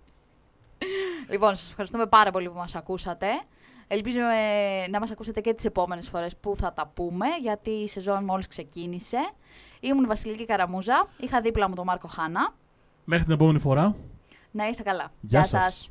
[1.29, 3.27] λοιπόν, σας ευχαριστούμε πάρα πολύ που μας ακούσατε.
[3.93, 8.23] Ελπίζουμε να μας ακούσετε και τις επόμενες φορές που θα τα πούμε, γιατί η σεζόν
[8.23, 9.17] μόλις ξεκίνησε.
[9.79, 12.53] Ήμουν η Βασιλική Καραμούζα, είχα δίπλα μου τον Μάρκο Χάνα.
[13.03, 13.95] Μέχρι την επόμενη φορά.
[14.51, 15.11] Να είστε καλά.
[15.21, 15.89] Γεια σας.